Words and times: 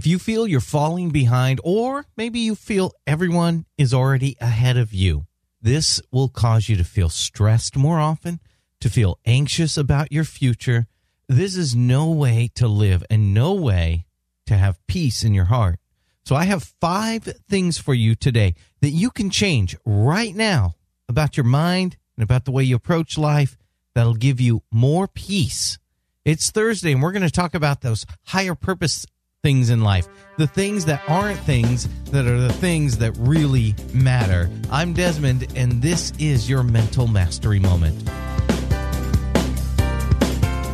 If 0.00 0.06
you 0.06 0.18
feel 0.18 0.46
you're 0.46 0.60
falling 0.60 1.10
behind, 1.10 1.60
or 1.62 2.06
maybe 2.16 2.40
you 2.40 2.54
feel 2.54 2.94
everyone 3.06 3.66
is 3.76 3.92
already 3.92 4.34
ahead 4.40 4.78
of 4.78 4.94
you, 4.94 5.26
this 5.60 6.00
will 6.10 6.30
cause 6.30 6.70
you 6.70 6.76
to 6.76 6.84
feel 6.84 7.10
stressed 7.10 7.76
more 7.76 7.98
often, 8.00 8.40
to 8.80 8.88
feel 8.88 9.18
anxious 9.26 9.76
about 9.76 10.10
your 10.10 10.24
future. 10.24 10.86
This 11.28 11.54
is 11.54 11.76
no 11.76 12.10
way 12.10 12.50
to 12.54 12.66
live 12.66 13.04
and 13.10 13.34
no 13.34 13.52
way 13.52 14.06
to 14.46 14.56
have 14.56 14.80
peace 14.86 15.22
in 15.22 15.34
your 15.34 15.44
heart. 15.44 15.78
So, 16.24 16.34
I 16.34 16.44
have 16.44 16.72
five 16.80 17.24
things 17.50 17.76
for 17.76 17.92
you 17.92 18.14
today 18.14 18.54
that 18.80 18.92
you 18.92 19.10
can 19.10 19.28
change 19.28 19.76
right 19.84 20.34
now 20.34 20.76
about 21.10 21.36
your 21.36 21.44
mind 21.44 21.98
and 22.16 22.24
about 22.24 22.46
the 22.46 22.52
way 22.52 22.64
you 22.64 22.76
approach 22.76 23.18
life 23.18 23.54
that'll 23.94 24.14
give 24.14 24.40
you 24.40 24.62
more 24.72 25.06
peace. 25.06 25.78
It's 26.24 26.50
Thursday, 26.50 26.92
and 26.92 27.02
we're 27.02 27.12
going 27.12 27.20
to 27.20 27.30
talk 27.30 27.54
about 27.54 27.82
those 27.82 28.06
higher 28.24 28.54
purpose 28.54 29.04
things 29.42 29.70
in 29.70 29.80
life, 29.80 30.06
the 30.36 30.46
things 30.46 30.84
that 30.84 31.00
aren't 31.08 31.38
things 31.40 31.88
that 32.10 32.26
are 32.26 32.38
the 32.38 32.52
things 32.52 32.98
that 32.98 33.16
really 33.16 33.74
matter. 33.94 34.50
I'm 34.70 34.92
Desmond, 34.92 35.46
and 35.56 35.80
this 35.80 36.12
is 36.18 36.46
your 36.46 36.62
mental 36.62 37.06
mastery 37.06 37.58
moment. 37.58 37.98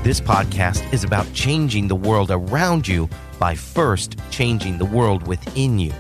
This 0.02 0.20
podcast 0.20 0.92
is 0.92 1.05
about 1.05 1.33
changing 1.33 1.87
the 1.87 1.95
world 1.95 2.33
around 2.33 2.89
you 2.89 3.09
by 3.39 3.55
first 3.55 4.19
changing 4.30 4.78
the 4.78 4.84
world 4.84 5.28
within 5.28 5.78
you. 5.78 5.92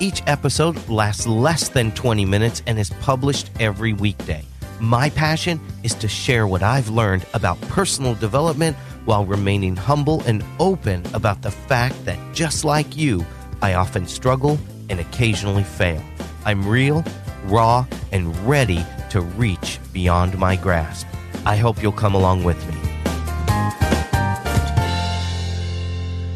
Each 0.00 0.22
episode 0.26 0.88
lasts 0.88 1.26
less 1.26 1.68
than 1.68 1.92
20 1.92 2.24
minutes 2.24 2.62
and 2.66 2.78
is 2.78 2.88
published 3.02 3.50
every 3.60 3.92
weekday. 3.92 4.42
My 4.80 5.10
passion 5.10 5.60
is 5.82 5.94
to 5.96 6.08
share 6.08 6.46
what 6.46 6.62
I've 6.62 6.88
learned 6.88 7.26
about 7.34 7.60
personal 7.62 8.14
development 8.14 8.78
while 9.04 9.24
remaining 9.24 9.76
humble 9.76 10.22
and 10.22 10.44
open 10.58 11.02
about 11.14 11.42
the 11.42 11.50
fact 11.50 12.04
that 12.04 12.18
just 12.34 12.64
like 12.64 12.96
you, 12.96 13.24
I 13.62 13.74
often 13.74 14.06
struggle 14.06 14.58
and 14.90 15.00
occasionally 15.00 15.64
fail. 15.64 16.02
I'm 16.44 16.66
real, 16.66 17.04
raw, 17.46 17.86
and 18.12 18.36
ready 18.48 18.84
to 19.10 19.20
reach 19.20 19.78
beyond 19.92 20.38
my 20.38 20.56
grasp. 20.56 21.06
I 21.46 21.56
hope 21.56 21.82
you'll 21.82 21.92
come 21.92 22.14
along 22.14 22.44
with 22.44 22.58
me. 22.68 22.94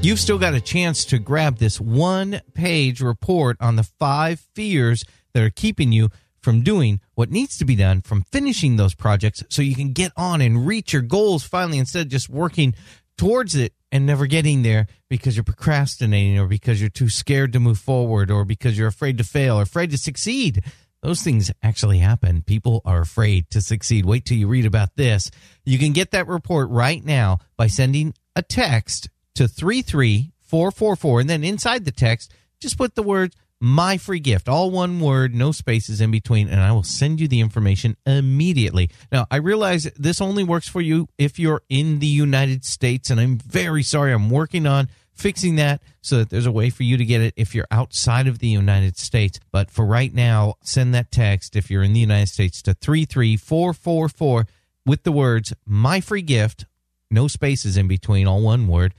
You've 0.00 0.20
still 0.20 0.38
got 0.38 0.55
a 0.55 0.60
chance 0.60 1.05
to 1.06 1.19
grab 1.19 1.58
this 1.58 1.80
one 1.80 2.41
page 2.55 3.00
report 3.00 3.56
on 3.60 3.77
the 3.77 3.82
five 3.82 4.41
fears 4.55 5.03
that 5.34 5.42
are 5.42 5.50
keeping 5.50 5.91
you 5.91 6.10
from 6.41 6.62
doing 6.62 7.00
what 7.14 7.31
needs 7.31 7.58
to 7.58 7.64
be 7.64 7.77
done, 7.77 8.00
from 8.00 8.22
finishing 8.22 8.77
those 8.77 8.94
projects 8.94 9.42
so 9.48 9.62
you 9.62 9.75
can 9.75 9.92
get 9.92 10.12
on 10.17 10.41
and 10.41 10.67
reach 10.67 10.92
your 10.92 11.03
goals 11.03 11.44
finally 11.44 11.78
instead 11.78 12.06
of 12.06 12.12
just 12.12 12.28
working 12.28 12.75
towards 13.17 13.55
it 13.55 13.72
and 13.91 14.06
never 14.06 14.27
getting 14.27 14.62
there 14.62 14.86
because 15.09 15.36
you're 15.36 15.44
procrastinating 15.44 16.39
or 16.39 16.47
because 16.47 16.81
you're 16.81 16.91
too 16.91 17.09
scared 17.09 17.53
to 17.53 17.61
move 17.61 17.78
forward 17.78 18.31
or 18.31 18.44
because 18.44 18.78
you're 18.78 18.89
afraid 18.89 19.19
to 19.19 19.25
fail 19.25 19.59
or 19.59 19.62
afraid 19.62 19.91
to 19.91 19.98
succeed. 19.98 20.62
Those 21.03 21.22
things 21.22 21.50
actually 21.62 21.98
happen. 21.98 22.42
People 22.42 22.83
are 22.84 23.00
afraid 23.00 23.50
to 23.50 23.61
succeed. 23.61 24.05
Wait 24.05 24.25
till 24.25 24.36
you 24.36 24.48
read 24.48 24.66
about 24.66 24.97
this. 24.97 25.31
You 25.64 25.78
can 25.78 25.92
get 25.92 26.11
that 26.11 26.27
report 26.27 26.70
right 26.70 27.05
now 27.05 27.39
by 27.56 27.69
sending 27.69 28.14
a 28.34 28.42
text 28.42 29.09
to 29.36 29.47
33444 29.47 31.20
and 31.20 31.31
then 31.31 31.44
inside 31.44 31.84
the 31.84 31.92
text 31.92 32.33
just 32.61 32.77
put 32.77 32.94
the 32.94 33.03
words 33.03 33.36
my 33.61 33.97
free 33.98 34.20
gift, 34.20 34.48
all 34.48 34.70
one 34.70 35.01
word, 35.01 35.34
no 35.34 35.53
spaces 35.53 36.01
in 36.01 36.11
between, 36.11 36.48
and 36.48 36.61
I 36.61 36.73
will 36.73 36.84
send 36.84 37.20
you 37.20 37.27
the 37.27 37.41
information 37.41 37.97
immediately. 38.06 38.91
Now, 39.11 39.27
I 39.31 39.37
realize 39.37 39.84
this 39.97 40.20
only 40.20 40.45
works 40.45 40.69
for 40.69 40.81
you 40.81 41.09
if 41.19 41.39
you're 41.39 41.62
in 41.69 41.98
the 41.98 42.06
United 42.06 42.65
States, 42.65 43.11
and 43.11 43.20
I'm 43.20 43.39
very 43.39 43.83
sorry. 43.83 44.12
I'm 44.12 44.31
working 44.31 44.67
on 44.67 44.89
fixing 45.12 45.56
that 45.56 45.83
so 46.00 46.19
that 46.19 46.31
there's 46.31 46.47
a 46.47 46.53
way 46.53 46.70
for 46.70 46.84
you 46.84 46.97
to 46.97 47.05
get 47.05 47.20
it 47.20 47.34
if 47.37 47.55
you're 47.55 47.67
outside 47.70 48.28
of 48.28 48.39
the 48.39 48.48
United 48.48 48.97
States. 48.97 49.41
But 49.50 49.70
for 49.70 49.84
right 49.84 50.15
now, 50.15 50.55
send 50.62 50.95
that 50.95 51.11
text 51.11 51.56
if 51.56 51.70
you're 51.70 51.83
in 51.83 51.93
the 51.93 52.00
United 52.00 52.28
States 52.28 52.62
to 52.62 52.75
33444 52.75 54.47
with 54.87 55.03
the 55.03 55.12
words 55.12 55.53
my 55.66 56.00
free 56.00 56.22
gift, 56.22 56.65
no 57.11 57.27
spaces 57.27 57.77
in 57.77 57.88
between, 57.88 58.28
all 58.28 58.41
one 58.41 58.69
word, 58.69 58.94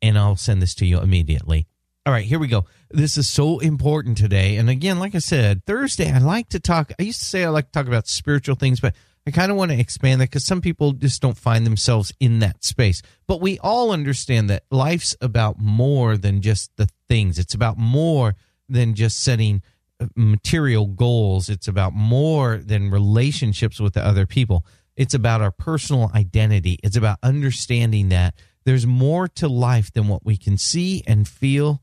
and 0.00 0.16
I'll 0.16 0.36
send 0.36 0.62
this 0.62 0.74
to 0.76 0.86
you 0.86 1.00
immediately. 1.00 1.66
All 2.08 2.14
right, 2.14 2.24
here 2.24 2.38
we 2.38 2.48
go. 2.48 2.64
This 2.90 3.18
is 3.18 3.28
so 3.28 3.58
important 3.58 4.16
today. 4.16 4.56
And 4.56 4.70
again, 4.70 4.98
like 4.98 5.14
I 5.14 5.18
said, 5.18 5.66
Thursday, 5.66 6.10
I 6.10 6.20
like 6.20 6.48
to 6.48 6.58
talk. 6.58 6.90
I 6.98 7.02
used 7.02 7.18
to 7.18 7.26
say 7.26 7.44
I 7.44 7.50
like 7.50 7.66
to 7.66 7.72
talk 7.72 7.86
about 7.86 8.08
spiritual 8.08 8.54
things, 8.54 8.80
but 8.80 8.94
I 9.26 9.30
kind 9.30 9.50
of 9.50 9.58
want 9.58 9.72
to 9.72 9.78
expand 9.78 10.22
that 10.22 10.30
because 10.30 10.46
some 10.46 10.62
people 10.62 10.92
just 10.92 11.20
don't 11.20 11.36
find 11.36 11.66
themselves 11.66 12.10
in 12.18 12.38
that 12.38 12.64
space. 12.64 13.02
But 13.26 13.42
we 13.42 13.58
all 13.58 13.90
understand 13.90 14.48
that 14.48 14.64
life's 14.70 15.14
about 15.20 15.60
more 15.60 16.16
than 16.16 16.40
just 16.40 16.74
the 16.78 16.88
things, 17.08 17.38
it's 17.38 17.52
about 17.52 17.76
more 17.76 18.36
than 18.70 18.94
just 18.94 19.20
setting 19.20 19.60
uh, 20.00 20.06
material 20.16 20.86
goals, 20.86 21.50
it's 21.50 21.68
about 21.68 21.92
more 21.92 22.56
than 22.56 22.90
relationships 22.90 23.80
with 23.80 23.92
the 23.92 24.02
other 24.02 24.24
people. 24.24 24.64
It's 24.96 25.12
about 25.12 25.42
our 25.42 25.52
personal 25.52 26.10
identity. 26.14 26.78
It's 26.82 26.96
about 26.96 27.18
understanding 27.22 28.08
that 28.08 28.34
there's 28.64 28.86
more 28.86 29.28
to 29.28 29.46
life 29.46 29.92
than 29.92 30.08
what 30.08 30.24
we 30.24 30.38
can 30.38 30.56
see 30.56 31.02
and 31.06 31.28
feel 31.28 31.82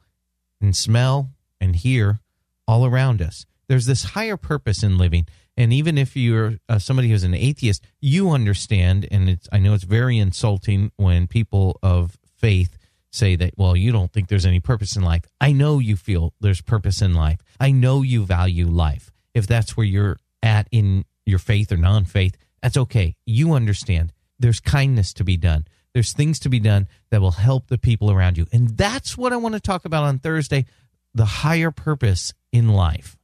and 0.61 0.75
smell 0.75 1.31
and 1.59 1.75
hear 1.75 2.19
all 2.67 2.85
around 2.85 3.21
us. 3.21 3.45
There's 3.67 3.85
this 3.85 4.03
higher 4.03 4.37
purpose 4.37 4.83
in 4.83 4.97
living. 4.97 5.27
And 5.57 5.71
even 5.71 5.97
if 5.97 6.15
you're 6.15 6.55
uh, 6.67 6.79
somebody 6.79 7.09
who's 7.09 7.23
an 7.23 7.33
atheist, 7.33 7.83
you 8.01 8.31
understand. 8.31 9.07
And 9.09 9.29
it's, 9.29 9.47
I 9.51 9.59
know 9.59 9.73
it's 9.73 9.83
very 9.83 10.17
insulting 10.17 10.91
when 10.97 11.27
people 11.27 11.79
of 11.81 12.17
faith 12.37 12.77
say 13.11 13.35
that, 13.37 13.53
well, 13.57 13.75
you 13.75 13.91
don't 13.91 14.11
think 14.11 14.27
there's 14.27 14.45
any 14.45 14.59
purpose 14.59 14.95
in 14.95 15.03
life. 15.03 15.23
I 15.39 15.53
know 15.53 15.79
you 15.79 15.95
feel 15.95 16.33
there's 16.41 16.61
purpose 16.61 17.01
in 17.01 17.13
life. 17.13 17.39
I 17.59 17.71
know 17.71 18.01
you 18.01 18.25
value 18.25 18.67
life. 18.67 19.11
If 19.33 19.47
that's 19.47 19.77
where 19.77 19.85
you're 19.85 20.17
at 20.43 20.67
in 20.71 21.05
your 21.25 21.39
faith 21.39 21.71
or 21.71 21.77
non 21.77 22.05
faith, 22.05 22.37
that's 22.61 22.77
okay. 22.77 23.15
You 23.25 23.53
understand. 23.53 24.11
There's 24.37 24.59
kindness 24.59 25.13
to 25.13 25.23
be 25.23 25.37
done. 25.37 25.65
There's 25.95 26.11
things 26.11 26.39
to 26.39 26.49
be 26.49 26.59
done 26.59 26.89
that 27.09 27.21
will 27.21 27.31
help 27.31 27.67
the 27.67 27.77
people 27.77 28.11
around 28.11 28.37
you. 28.37 28.47
And 28.51 28.77
that's 28.77 29.17
what 29.17 29.31
I 29.31 29.37
want 29.37 29.55
to 29.55 29.61
talk 29.61 29.85
about 29.85 30.03
on 30.03 30.19
Thursday 30.19 30.65
the 31.13 31.23
higher 31.23 31.71
purpose 31.71 32.33
in 32.51 32.67
life. 32.67 33.17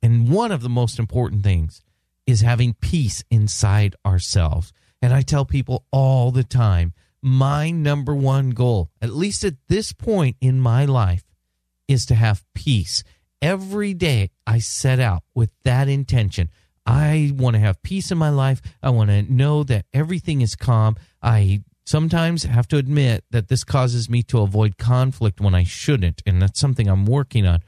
And 0.00 0.30
one 0.30 0.52
of 0.52 0.62
the 0.62 0.68
most 0.68 1.00
important 1.00 1.42
things 1.42 1.82
is 2.24 2.42
having 2.42 2.74
peace 2.74 3.24
inside 3.32 3.96
ourselves. 4.06 4.72
And 5.02 5.12
I 5.12 5.22
tell 5.22 5.44
people 5.44 5.86
all 5.90 6.30
the 6.30 6.44
time 6.44 6.92
my 7.20 7.72
number 7.72 8.14
one 8.14 8.50
goal, 8.50 8.90
at 9.02 9.10
least 9.10 9.42
at 9.42 9.56
this 9.66 9.92
point 9.92 10.36
in 10.40 10.60
my 10.60 10.84
life, 10.84 11.24
is 11.88 12.06
to 12.06 12.14
have 12.14 12.44
peace. 12.54 13.02
Every 13.42 13.92
day 13.92 14.30
I 14.46 14.60
set 14.60 15.00
out 15.00 15.24
with 15.34 15.50
that 15.64 15.88
intention. 15.88 16.48
I 16.86 17.32
want 17.34 17.54
to 17.54 17.60
have 17.60 17.82
peace 17.82 18.12
in 18.12 18.18
my 18.18 18.30
life. 18.30 18.62
I 18.80 18.90
want 18.90 19.10
to 19.10 19.22
know 19.22 19.64
that 19.64 19.86
everything 19.92 20.42
is 20.42 20.54
calm. 20.54 20.94
I 21.20 21.64
sometimes 21.88 22.42
have 22.42 22.68
to 22.68 22.76
admit 22.76 23.24
that 23.30 23.48
this 23.48 23.64
causes 23.64 24.10
me 24.10 24.22
to 24.22 24.40
avoid 24.40 24.76
conflict 24.76 25.40
when 25.40 25.54
I 25.54 25.64
shouldn't. 25.64 26.22
And 26.26 26.42
that's 26.42 26.60
something 26.60 26.86
I'm 26.86 27.06
working 27.06 27.46
on 27.46 27.60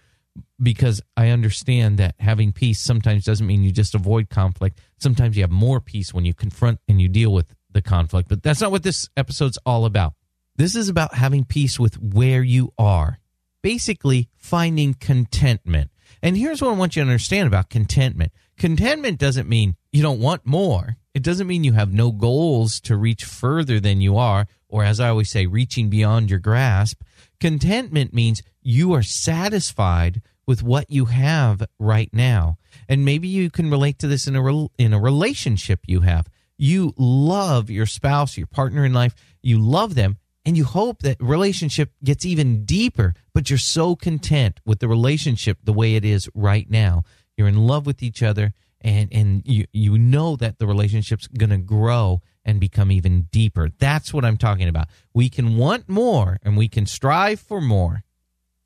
because 0.63 1.01
I 1.17 1.31
understand 1.31 1.97
that 1.99 2.17
having 2.19 2.53
peace 2.53 2.81
sometimes 2.81 3.25
doesn't 3.25 3.47
mean 3.47 3.65
you 3.65 3.73
just 3.73 3.95
avoid 3.95 4.29
conflict. 4.29 4.79
Sometimes 4.99 5.39
you 5.39 5.43
have 5.43 5.51
more 5.51 5.81
peace 5.81 6.13
when 6.13 6.27
you 6.27 6.35
confront 6.35 6.81
and 6.87 7.01
you 7.01 7.09
deal 7.09 7.33
with 7.33 7.47
the 7.73 7.81
conflict. 7.81 8.29
But 8.29 8.43
that's 8.43 8.61
not 8.61 8.71
what 8.71 8.83
this 8.83 9.09
episode's 9.17 9.59
all 9.65 9.87
about. 9.87 10.13
This 10.55 10.77
is 10.77 10.91
about 10.91 11.15
having 11.15 11.47
peace 11.47 11.81
with 11.81 11.95
where 11.99 12.43
you 12.43 12.75
are, 12.77 13.21
basically, 13.63 14.29
finding 14.37 14.93
contentment. 14.93 15.91
And 16.23 16.37
here's 16.37 16.61
what 16.61 16.73
I 16.73 16.77
want 16.77 16.95
you 16.95 17.03
to 17.03 17.09
understand 17.09 17.47
about 17.47 17.71
contentment 17.71 18.33
contentment 18.59 19.19
doesn't 19.19 19.49
mean 19.49 19.77
you 19.93 20.03
don't 20.03 20.21
want 20.21 20.45
more. 20.45 20.99
It 21.15 21.23
doesn't 21.23 21.47
mean 21.47 21.65
you 21.65 21.73
have 21.73 21.93
no 21.93 22.13
goals 22.13 22.81
to 22.83 22.97
reach 22.97 23.25
further 23.25 23.81
than 23.81 24.01
you 24.01 24.17
are, 24.17 24.47
or 24.69 24.85
as 24.85 25.01
I 25.01 25.09
always 25.09 25.31
say, 25.31 25.47
reaching 25.47 25.91
beyond 25.91 26.31
your 26.31 26.39
grasp. 26.39 27.03
Contentment 27.41 28.15
means 28.15 28.43
you 28.63 28.93
are 28.93 29.03
satisfied 29.03 30.23
with 30.47 30.63
what 30.63 30.91
you 30.91 31.07
have 31.07 31.65
right 31.79 32.11
now. 32.13 32.59
And 32.89 33.05
maybe 33.05 33.29
you 33.29 33.51
can 33.51 33.71
relate 33.71 33.99
to 34.01 34.07
this 34.07 34.27
in 34.27 34.37
a 34.37 34.67
in 34.79 34.93
a 34.93 35.01
relationship 35.01 35.81
you 35.87 36.01
have. 36.01 36.29
You 36.57 36.95
love 36.97 37.71
your 37.71 37.87
spouse, 37.87 38.37
your 38.37 38.47
partner 38.47 38.85
in 38.85 38.93
life, 38.93 39.15
you 39.43 39.59
love 39.59 39.95
them 39.95 40.19
and 40.45 40.57
you 40.57 40.65
hope 40.65 41.03
that 41.03 41.21
relationship 41.21 41.93
gets 42.03 42.25
even 42.25 42.65
deeper, 42.65 43.15
but 43.35 43.51
you're 43.51 43.59
so 43.59 43.95
content 43.95 44.61
with 44.65 44.81
the 44.81 44.89
relationship 44.89 45.59
the 45.63 45.73
way 45.73 45.95
it 45.95 46.05
is 46.05 46.29
right 46.35 46.69
now. 46.71 47.03
You're 47.37 47.49
in 47.49 47.67
love 47.67 47.87
with 47.87 48.03
each 48.03 48.23
other 48.23 48.55
and 48.81 49.13
and 49.13 49.43
you 49.45 49.67
you 49.73 49.99
know 49.99 50.37
that 50.37 50.59
the 50.59 50.67
relationship's 50.67 51.27
going 51.27 51.51
to 51.51 51.59
grow 51.59 52.23
and 52.45 52.61
become 52.61 52.91
even 52.91 53.29
deeper. 53.31 53.69
That's 53.79 54.15
what 54.15 54.25
I'm 54.25 54.37
talking 54.37 54.69
about. 54.69 54.89
We 55.13 55.29
can 55.29 55.57
want 55.57 55.89
more 55.89 56.39
and 56.43 56.57
we 56.57 56.69
can 56.69 56.87
strive 56.87 57.41
for 57.41 57.61
more. 57.61 58.03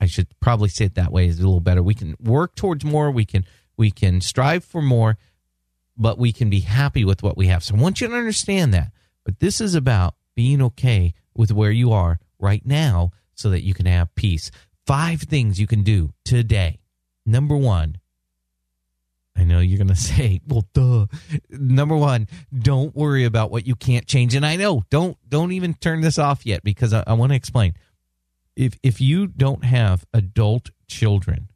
I 0.00 0.06
should 0.06 0.28
probably 0.40 0.68
say 0.68 0.86
it 0.86 0.94
that 0.94 1.12
way 1.12 1.26
is 1.26 1.38
a 1.38 1.42
little 1.42 1.60
better. 1.60 1.82
We 1.82 1.94
can 1.94 2.14
work 2.20 2.54
towards 2.54 2.84
more, 2.84 3.10
we 3.10 3.24
can 3.24 3.44
we 3.76 3.90
can 3.90 4.20
strive 4.20 4.64
for 4.64 4.82
more, 4.82 5.18
but 5.96 6.18
we 6.18 6.32
can 6.32 6.50
be 6.50 6.60
happy 6.60 7.04
with 7.04 7.22
what 7.22 7.36
we 7.36 7.48
have. 7.48 7.64
So 7.64 7.74
I 7.74 7.78
want 7.78 8.00
you 8.00 8.08
to 8.08 8.14
understand 8.14 8.72
that. 8.74 8.92
But 9.24 9.40
this 9.40 9.60
is 9.60 9.74
about 9.74 10.14
being 10.34 10.62
okay 10.62 11.14
with 11.34 11.50
where 11.50 11.70
you 11.70 11.92
are 11.92 12.18
right 12.38 12.64
now 12.64 13.10
so 13.34 13.50
that 13.50 13.64
you 13.64 13.74
can 13.74 13.86
have 13.86 14.14
peace. 14.14 14.50
Five 14.86 15.22
things 15.22 15.58
you 15.58 15.66
can 15.66 15.82
do 15.82 16.12
today. 16.24 16.78
Number 17.26 17.56
one, 17.56 17.96
I 17.96 18.03
know 19.54 19.60
you're 19.60 19.78
going 19.78 19.88
to 19.94 19.96
say, 19.96 20.40
well, 20.46 20.66
duh. 20.72 21.06
Number 21.50 21.96
one, 21.96 22.28
don't 22.56 22.94
worry 22.94 23.24
about 23.24 23.50
what 23.50 23.66
you 23.66 23.74
can't 23.74 24.06
change. 24.06 24.34
And 24.34 24.44
I 24.44 24.56
know, 24.56 24.84
don't, 24.90 25.16
don't 25.28 25.52
even 25.52 25.74
turn 25.74 26.00
this 26.00 26.18
off 26.18 26.44
yet 26.44 26.62
because 26.62 26.92
I, 26.92 27.04
I 27.06 27.14
want 27.14 27.32
to 27.32 27.36
explain. 27.36 27.74
If, 28.56 28.78
if 28.82 29.00
you 29.00 29.26
don't 29.26 29.64
have 29.64 30.04
adult 30.12 30.70
children, 30.86 31.48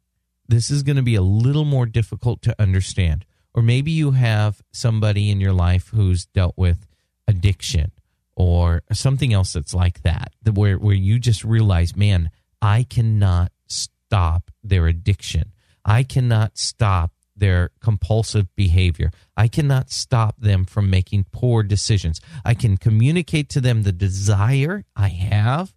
this 0.47 0.69
is 0.71 0.83
going 0.83 0.97
to 0.97 1.01
be 1.01 1.15
a 1.15 1.21
little 1.21 1.65
more 1.65 1.85
difficult 1.85 2.41
to 2.43 2.55
understand. 2.59 3.25
Or 3.53 3.61
maybe 3.61 3.91
you 3.91 4.11
have 4.11 4.61
somebody 4.71 5.29
in 5.29 5.39
your 5.39 5.53
life 5.53 5.89
who's 5.89 6.25
dealt 6.25 6.55
with 6.57 6.87
addiction 7.27 7.91
or 8.35 8.83
something 8.91 9.33
else 9.33 9.53
that's 9.53 9.73
like 9.73 10.01
that, 10.03 10.33
where, 10.53 10.77
where 10.77 10.95
you 10.95 11.19
just 11.19 11.43
realize, 11.43 11.95
man, 11.95 12.29
I 12.61 12.83
cannot 12.83 13.51
stop 13.67 14.51
their 14.63 14.87
addiction. 14.87 15.51
I 15.85 16.03
cannot 16.03 16.57
stop 16.57 17.11
their 17.39 17.71
compulsive 17.79 18.53
behavior. 18.55 19.11
I 19.35 19.47
cannot 19.47 19.89
stop 19.89 20.35
them 20.39 20.65
from 20.65 20.89
making 20.89 21.25
poor 21.31 21.63
decisions. 21.63 22.21
I 22.45 22.53
can 22.53 22.77
communicate 22.77 23.49
to 23.49 23.61
them 23.61 23.83
the 23.83 23.91
desire 23.91 24.85
I 24.95 25.09
have 25.09 25.73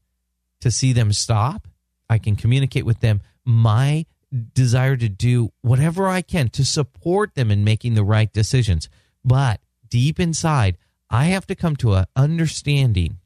to 0.61 0.70
see 0.70 0.93
them 0.93 1.12
stop. 1.12 1.69
I 2.09 2.19
can 2.19 2.37
communicate 2.37 2.87
with 2.87 3.00
them 3.00 3.23
my 3.44 4.06
desire 4.55 4.97
to 4.97 5.09
do 5.09 5.53
whatever 5.61 6.09
I 6.09 6.23
can 6.23 6.49
to 6.50 6.64
support 6.64 7.35
them 7.35 7.50
in 7.50 7.65
making 7.65 7.94
the 7.94 8.05
right 8.05 8.32
decisions. 8.32 8.88
But 9.25 9.61
deep 9.88 10.19
inside, 10.19 10.79
I 11.11 11.26
have 11.26 11.47
to 11.49 11.55
come 11.55 11.76
to 11.76 11.94
an 11.94 12.06
understanding 12.17 13.19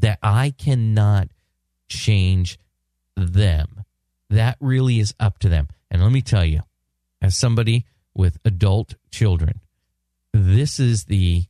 that 0.00 0.18
I 0.22 0.54
cannot 0.56 1.28
change 1.88 2.58
them. 3.16 3.84
That 4.30 4.56
really 4.60 5.00
is 5.00 5.14
up 5.18 5.38
to 5.40 5.48
them. 5.48 5.68
And 5.90 6.02
let 6.02 6.12
me 6.12 6.22
tell 6.22 6.44
you, 6.44 6.62
as 7.28 7.36
somebody 7.36 7.84
with 8.14 8.38
adult 8.44 8.96
children, 9.10 9.60
this 10.32 10.80
is 10.80 11.04
the 11.04 11.44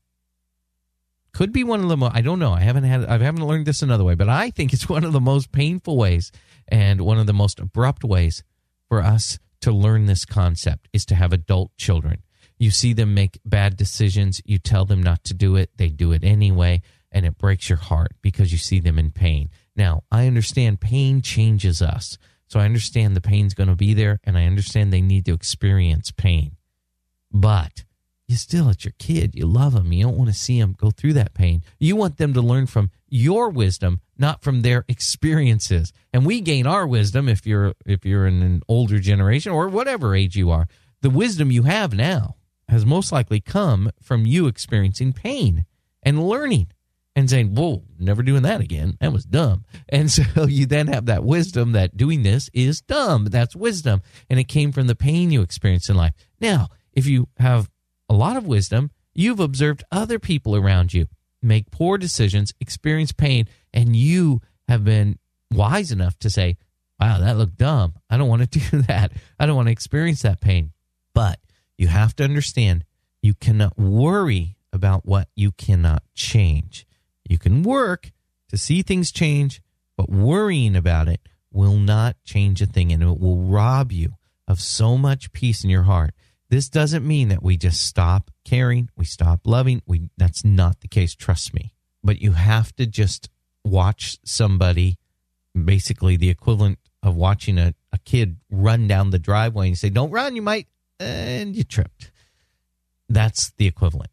could 1.33 1.53
be 1.53 1.63
one 1.63 1.81
of 1.81 1.89
the 1.89 1.97
most 1.97 2.15
I 2.17 2.21
don't 2.21 2.41
know. 2.41 2.53
I 2.53 2.61
haven't 2.61 2.85
had 2.85 3.05
I 3.05 3.17
haven't 3.19 3.47
learned 3.47 3.65
this 3.65 3.81
another 3.81 4.05
way, 4.05 4.17
but 4.17 4.29
I 4.29 4.51
think 4.51 4.73
it's 4.73 4.89
one 4.97 5.05
of 5.05 5.13
the 5.13 5.21
most 5.21 5.53
painful 5.53 5.97
ways 5.97 6.33
and 6.67 7.01
one 7.01 7.19
of 7.19 7.27
the 7.27 7.33
most 7.33 7.61
abrupt 7.61 8.05
ways 8.05 8.43
for 8.89 9.03
us 9.03 9.39
to 9.61 9.71
learn 9.73 10.07
this 10.07 10.25
concept 10.25 10.89
is 10.93 11.07
to 11.07 11.15
have 11.15 11.33
adult 11.33 11.77
children. 11.77 12.23
You 12.59 12.73
see 12.73 12.93
them 12.93 13.15
make 13.15 13.39
bad 13.45 13.77
decisions, 13.77 14.41
you 14.45 14.59
tell 14.59 14.85
them 14.85 15.01
not 15.01 15.23
to 15.25 15.35
do 15.35 15.55
it, 15.55 15.71
they 15.77 15.91
do 15.91 16.11
it 16.11 16.25
anyway, 16.25 16.83
and 17.13 17.25
it 17.25 17.39
breaks 17.39 17.69
your 17.69 17.79
heart 17.79 18.15
because 18.21 18.51
you 18.51 18.59
see 18.59 18.81
them 18.81 18.99
in 18.99 19.11
pain. 19.13 19.51
Now, 19.77 20.03
I 20.11 20.27
understand 20.27 20.81
pain 20.81 21.23
changes 21.23 21.81
us. 21.81 22.19
So 22.49 22.59
I 22.59 22.65
understand 22.65 23.15
the 23.15 23.21
pain's 23.21 23.55
going 23.55 23.69
to 23.69 23.77
be 23.77 23.95
there 23.95 24.21
and 24.25 24.37
I 24.37 24.47
understand 24.47 24.93
they 24.93 25.03
need 25.03 25.27
to 25.27 25.35
experience 25.35 26.11
pain. 26.11 26.57
But 27.31 27.85
you 28.27 28.37
still, 28.37 28.69
it's 28.69 28.85
your 28.85 28.95
kid. 28.99 29.35
You 29.35 29.47
love 29.47 29.73
them. 29.73 29.93
You 29.93 30.05
don't 30.05 30.19
want 30.19 30.29
to 30.31 30.37
see 30.37 30.61
them 30.61 30.75
go 30.77 30.91
through 30.91 31.15
that 31.15 31.35
pain. 31.35 31.63
You 31.79 31.97
want 31.97 32.19
them 32.19 32.35
to 32.35 32.43
learn 32.43 32.67
from 32.67 32.91
your 33.09 33.49
wisdom, 33.49 34.01
not 34.19 34.43
from 34.43 34.61
their 34.61 34.85
experiences. 34.89 35.93
And 36.13 36.27
we 36.27 36.43
gain 36.43 36.67
our 36.67 36.87
wisdom 36.87 37.29
if 37.29 37.47
you're 37.47 37.75
if 37.87 38.05
you're 38.05 38.27
in 38.27 38.43
an 38.43 38.63
older 38.69 38.99
generation 38.99 39.53
or 39.53 39.69
whatever 39.69 40.15
age 40.15 40.37
you 40.37 40.51
are. 40.51 40.67
The 41.01 41.11
wisdom 41.11 41.51
you 41.51 41.63
have 41.63 41.95
now 41.95 42.37
has 42.69 42.85
most 42.85 43.13
likely 43.13 43.41
come 43.41 43.91
from 44.03 44.27
you 44.27 44.47
experiencing 44.47 45.15
pain 45.15 45.65
and 46.03 46.29
learning 46.29 46.69
and 47.19 47.29
saying, 47.29 47.55
Whoa, 47.55 47.83
never 47.99 48.23
doing 48.23 48.43
that 48.43 48.61
again. 48.61 48.97
That 49.01 49.13
was 49.13 49.25
dumb. 49.25 49.65
And 49.89 50.09
so 50.11 50.47
you 50.47 50.67
then 50.67 50.87
have 50.87 51.07
that 51.07 51.25
wisdom 51.25 51.73
that 51.73 51.97
doing 51.97 52.23
this 52.23 52.49
is 52.53 52.81
dumb. 52.81 53.25
That's 53.25 53.57
wisdom. 53.57 54.03
And 54.31 54.39
it 54.39 54.45
came 54.45 54.71
from 54.71 54.87
the 54.87 54.95
pain 54.95 55.33
you 55.33 55.43
experienced 55.43 55.91
in 55.91 55.97
life. 55.97 56.15
Now, 56.41 56.69
if 56.93 57.07
you 57.07 57.29
have 57.39 57.69
a 58.09 58.15
lot 58.15 58.37
of 58.37 58.47
wisdom, 58.47 58.93
you've 59.15 59.41
observed 59.41 59.83
other 59.91 60.21
people 60.21 60.55
around 60.55 60.95
you 60.95 61.09
make 61.43 61.73
poor 61.73 61.99
decisions, 61.99 62.53
experience 62.61 63.11
pain, 63.11 63.47
and 63.75 63.97
you 63.97 64.41
have 64.69 64.85
been 64.85 65.19
wise 65.53 65.91
enough 65.91 66.17
to 66.21 66.31
say, 66.31 66.57
Wow, 67.01 67.19
that 67.19 67.37
looked 67.37 67.57
dumb. 67.57 67.95
I 68.09 68.17
don't 68.17 68.29
want 68.29 68.49
to 68.49 68.59
do 68.71 68.83
that. 68.83 69.13
I 69.41 69.47
don't 69.47 69.57
want 69.57 69.67
to 69.67 69.73
experience 69.73 70.23
that 70.23 70.41
pain. 70.41 70.71
But 71.15 71.41
you 71.77 71.89
have 71.89 72.15
to 72.17 72.25
understand 72.25 72.85
you 73.23 73.35
cannot 73.35 73.77
worry 73.77 74.57
about 74.73 75.05
what 75.05 75.29
you 75.35 75.51
cannot 75.51 76.05
change. 76.15 76.87
You 77.29 77.39
can 77.39 77.63
work 77.63 78.11
to 78.49 78.57
see 78.57 78.83
things 78.83 79.13
change, 79.13 79.61
but 79.97 80.11
worrying 80.11 80.75
about 80.75 81.09
it 81.09 81.21
will 81.53 81.77
not 81.77 82.17
change 82.25 82.63
a 82.63 82.67
thing 82.67 82.91
and 82.93 83.03
it 83.03 83.21
will 83.21 83.43
rob 83.43 83.93
you 83.93 84.15
of 84.47 84.61
so 84.61 84.97
much 84.97 85.33
peace 85.33 85.63
in 85.63 85.71
your 85.71 85.83
heart. 85.83 86.15
This 86.49 86.71
doesn't 86.71 87.07
mean 87.07 87.29
that 87.29 87.43
we 87.43 87.59
just 87.59 87.83
stop 87.83 88.31
caring, 88.45 88.89
we 88.97 89.05
stop 89.05 89.41
loving. 89.45 89.83
We 89.87 90.09
that's 90.17 90.45
not 90.45 90.81
the 90.81 90.89
case, 90.89 91.15
trust 91.15 91.53
me. 91.53 91.75
But 92.03 92.23
you 92.23 92.33
have 92.33 92.75
to 92.77 92.87
just 92.87 93.29
watch 93.65 94.19
somebody 94.25 94.97
basically 95.65 96.17
the 96.17 96.31
equivalent 96.31 96.79
of 97.03 97.17
watching 97.17 97.59
a, 97.59 97.75
a 97.93 97.99
kid 97.99 98.39
run 98.51 98.89
down 98.89 99.11
the 99.11 99.19
driveway 99.19 99.69
and 99.69 99.77
say, 99.77 99.91
Don't 99.91 100.11
run, 100.11 100.35
you 100.35 100.43
might 100.43 100.69
and 100.99 101.55
you 101.55 101.65
tripped. 101.65 102.11
That's 103.11 103.53
the 103.59 103.67
equivalent 103.67 104.11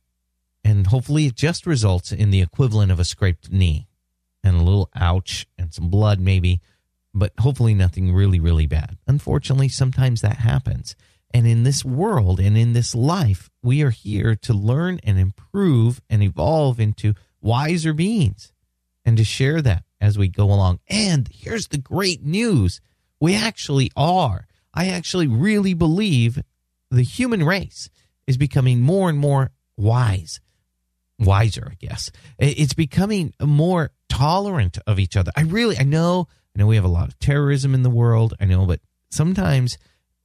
and 0.65 0.88
hopefully 0.88 1.27
it 1.27 1.35
just 1.35 1.67
results 1.67 2.12
in 2.12 2.31
the 2.31 2.41
equivalent 2.41 2.91
of 2.91 3.00
a 3.00 3.06
scraped 3.06 3.51
knee 3.51 3.88
and 4.44 4.57
a 4.57 4.63
little 4.63 4.89
ouch 4.95 5.45
and 5.59 5.73
some 5.73 5.89
blood 5.89 6.19
maybe 6.19 6.59
but 7.13 7.31
hopefully 7.39 7.73
nothing 7.73 8.12
really 8.12 8.39
really 8.41 8.65
bad. 8.65 8.97
Unfortunately 9.07 9.69
sometimes 9.69 10.19
that 10.19 10.38
happens. 10.38 10.95
And 11.33 11.47
in 11.47 11.63
this 11.63 11.85
world 11.85 12.39
and 12.39 12.57
in 12.57 12.73
this 12.73 12.95
life 12.95 13.50
we 13.62 13.83
are 13.83 13.91
here 13.91 14.35
to 14.35 14.53
learn 14.53 15.00
and 15.03 15.19
improve 15.19 16.01
and 16.09 16.23
evolve 16.23 16.79
into 16.79 17.13
wiser 17.41 17.94
beings 17.94 18.51
and 19.06 19.15
to 19.18 19.23
share 19.23 19.61
that 19.61 19.83
as 20.01 20.18
we 20.18 20.27
go 20.27 20.45
along. 20.45 20.79
And 20.89 21.29
here's 21.31 21.68
the 21.68 21.77
great 21.77 22.23
news. 22.23 22.81
We 23.21 23.35
actually 23.35 23.91
are. 23.95 24.47
I 24.73 24.88
actually 24.88 25.27
really 25.27 25.73
believe 25.73 26.41
the 26.89 27.03
human 27.03 27.44
race 27.44 27.89
is 28.27 28.35
becoming 28.35 28.81
more 28.81 29.09
and 29.09 29.19
more 29.19 29.51
wise 29.77 30.39
wiser, 31.19 31.69
I 31.71 31.75
guess. 31.75 32.12
It's 32.38 32.73
becoming 32.73 33.33
more 33.41 33.91
tolerant 34.09 34.77
of 34.88 35.00
each 35.00 35.15
other. 35.15 35.31
I 35.35 35.41
really, 35.41 35.77
I 35.77 35.83
know, 35.83 36.27
I 36.56 36.59
know 36.59 36.67
we 36.67 36.75
have 36.75 36.85
a 36.85 36.89
lot 36.89 37.07
of 37.07 37.19
terrorism 37.19 37.73
in 37.73 37.83
the 37.83 37.89
world. 37.89 38.33
I 38.39 38.45
know, 38.45 38.65
but 38.65 38.81
sometimes 39.09 39.78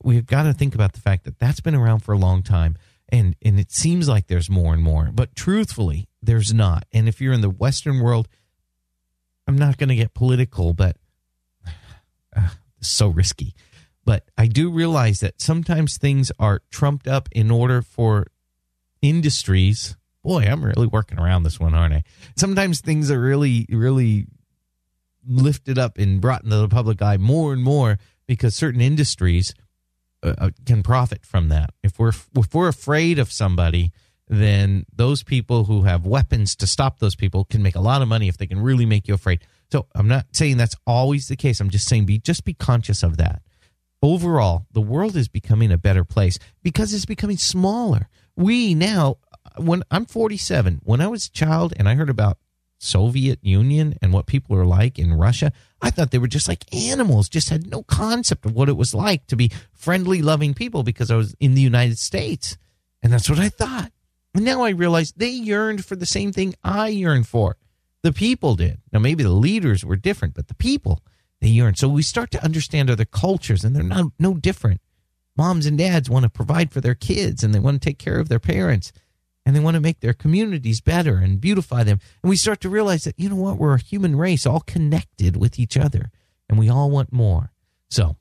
we've 0.03 0.27
got 0.27 0.45
to 0.45 0.53
think 0.53 0.75
about 0.75 0.93
the 0.93 1.01
fact 1.01 1.25
that 1.25 1.39
that's 1.39 1.61
been 1.61 1.75
around 1.75 2.01
for 2.01 2.13
a 2.13 2.19
long 2.19 2.43
time. 2.43 2.77
And, 3.09 3.35
and 3.43 3.59
it 3.59 3.73
seems 3.73 4.09
like 4.09 4.29
there's 4.29 4.49
more 4.49 4.73
and 4.73 4.83
more, 4.83 5.11
but 5.13 5.35
truthfully, 5.35 6.09
there's 6.23 6.55
not. 6.55 6.85
And 6.93 7.09
if 7.09 7.21
you're 7.21 7.33
in 7.33 7.41
the 7.41 7.51
Western 7.51 8.01
world, 8.01 8.29
I'm 9.49 9.57
not 9.59 9.79
going 9.79 9.89
to 9.89 9.97
get 9.97 10.15
political, 10.15 10.75
but 10.75 10.97
uh, 12.37 12.49
so 12.81 13.09
risky. 13.09 13.55
But 14.05 14.29
I 14.39 14.47
do 14.47 14.71
realize 14.71 15.21
that 15.21 15.41
sometimes 15.41 15.99
things 15.99 16.31
are 16.39 16.63
trumped 16.71 17.09
up 17.09 17.29
in 17.33 17.51
order 17.51 17.83
for 17.83 18.29
industries 19.03 19.97
boy, 20.23 20.45
I'm 20.45 20.65
really 20.65 20.87
working 20.87 21.19
around 21.19 21.43
this 21.43 21.59
one, 21.59 21.75
aren't 21.75 21.95
I? 21.95 22.03
Sometimes 22.37 22.81
things 22.81 23.11
are 23.11 23.21
really, 23.21 23.67
really 23.71 24.27
lifted 25.27 25.79
up 25.79 25.99
and 25.99 26.21
brought 26.21 26.45
into 26.45 26.57
the 26.57 26.69
public 26.69 27.03
eye 27.03 27.17
more 27.17 27.53
and 27.53 27.63
more 27.63 27.99
because 28.27 28.55
certain 28.55 28.81
industries 28.81 29.55
uh, 30.23 30.35
uh, 30.39 30.51
can 30.67 30.83
profit 30.83 31.25
from 31.25 31.49
that. 31.49 31.71
If 31.83 31.99
we're 31.99 32.13
if 32.37 32.55
we're 32.55 32.69
afraid 32.69 33.19
of 33.19 33.33
somebody, 33.33 33.93
then 34.29 34.85
those 34.95 35.23
people 35.23 35.65
who 35.65 35.83
have 35.83 36.07
weapons 36.07 36.55
to 36.57 36.67
stop 36.67 36.99
those 36.99 37.17
people 37.17 37.45
can 37.45 37.63
make 37.63 37.75
a 37.75 37.81
lot 37.81 38.03
of 38.03 38.09
money 38.09 38.29
if 38.29 38.39
they 38.39 38.47
can 38.47 38.61
really 38.61 38.87
make 38.87 39.09
you 39.09 39.15
afraid. 39.15 39.41
So 39.73 39.87
I'm 39.95 40.09
not 40.09 40.27
saying 40.33 40.57
that's 40.57 40.77
always 40.87 41.29
the 41.29 41.37
case. 41.37 41.61
I'm 41.61 41.71
just 41.71 41.89
saying 41.89 42.07
be 42.07 42.19
just 42.19 42.45
be 42.45 42.55
conscious 42.55 43.03
of 43.03 43.17
that. 43.17 43.43
Overall, 44.03 44.67
the 44.73 44.81
world 44.81 45.17
is 45.17 45.29
becoming 45.29 45.73
a 45.73 45.79
better 45.79 46.05
place 46.05 46.39
because 46.63 46.95
it's 46.95 47.05
becoming 47.05 47.37
smaller. 47.37 48.09
We 48.37 48.75
now 48.75 49.17
when 49.57 49.83
I'm 49.91 50.07
47, 50.07 50.81
when 50.83 51.01
I 51.01 51.07
was 51.07 51.27
a 51.27 51.31
child 51.31 51.73
and 51.77 51.89
I 51.89 51.95
heard 51.95 52.11
about 52.11 52.39
Soviet 52.79 53.39
Union 53.43 53.95
and 54.01 54.13
what 54.13 54.27
people 54.27 54.57
are 54.57 54.65
like 54.65 54.99
in 54.99 55.13
Russia, 55.13 55.53
I 55.83 55.91
thought 55.91 56.11
they 56.11 56.19
were 56.19 56.27
just 56.27 56.49
like 56.49 56.73
animals, 56.75 57.29
just 57.29 57.51
had 57.51 57.71
no 57.71 57.83
concept 57.83 58.47
of 58.47 58.55
what 58.55 58.69
it 58.69 58.77
was 58.77 58.95
like 58.95 59.27
to 59.27 59.37
be 59.37 59.53
friendly, 59.73 60.23
loving 60.23 60.55
people 60.55 60.83
because 60.83 61.11
I 61.11 61.17
was 61.17 61.35
in 61.41 61.55
the 61.55 61.61
United 61.61 61.99
States. 61.99 62.57
And 63.03 63.13
that's 63.13 63.29
what 63.29 63.39
I 63.39 63.49
thought. 63.49 63.93
And 64.35 64.45
now 64.45 64.63
I 64.63 64.71
realize 64.71 65.13
they 65.13 65.31
yearned 65.31 65.85
for 65.85 65.97
the 65.97 66.07
same 66.07 66.33
thing 66.33 66.55
I 66.63 66.89
yearned 66.89 67.27
for. 67.27 67.57
The 68.03 68.13
people 68.13 68.55
did. 68.55 68.81
Now, 68.93 68.99
maybe 68.99 69.23
the 69.23 69.31
leaders 69.31 69.85
were 69.85 69.97
different, 69.97 70.35
but 70.35 70.49
the 70.49 70.55
people, 70.55 71.03
they 71.41 71.49
yearned. 71.49 71.79
So 71.79 71.89
we 71.89 72.03
start 72.03 72.31
to 72.31 72.45
understand 72.45 72.89
other 72.89 73.05
cultures, 73.05 73.65
and 73.65 73.77
they're 73.77 73.83
not, 73.83 74.13
no 74.19 74.35
different. 74.35 74.81
Moms 75.37 75.67
and 75.67 75.77
dads 75.77 76.09
want 76.09 76.23
to 76.23 76.31
provide 76.31 76.73
for 76.73 76.81
their 76.81 76.95
kids, 76.95 77.43
and 77.43 77.55
they 77.55 77.59
want 77.59 77.81
to 77.81 77.87
take 77.87 77.99
care 77.99 78.19
of 78.19 78.29
their 78.29 78.39
parents 78.39 78.93
and 79.51 79.57
they 79.57 79.61
want 79.61 79.75
to 79.75 79.81
make 79.81 79.99
their 79.99 80.13
communities 80.13 80.81
better 80.81 81.17
and 81.17 81.41
beautify 81.41 81.83
them. 81.83 81.99
And 82.23 82.31
we 82.31 82.37
start 82.37 82.61
to 82.61 82.69
realize 82.69 83.03
that, 83.03 83.19
you 83.19 83.29
know 83.29 83.35
what, 83.35 83.59
we're 83.59 83.75
a 83.75 83.81
human 83.81 84.15
race 84.15 84.47
all 84.47 84.61
connected 84.61 85.37
with 85.37 85.59
each 85.59 85.77
other 85.77 86.13
and 86.49 86.57
we 86.57 86.69
all 86.69 86.89
want 86.89 87.13
more. 87.13 87.51
So, 87.89 88.15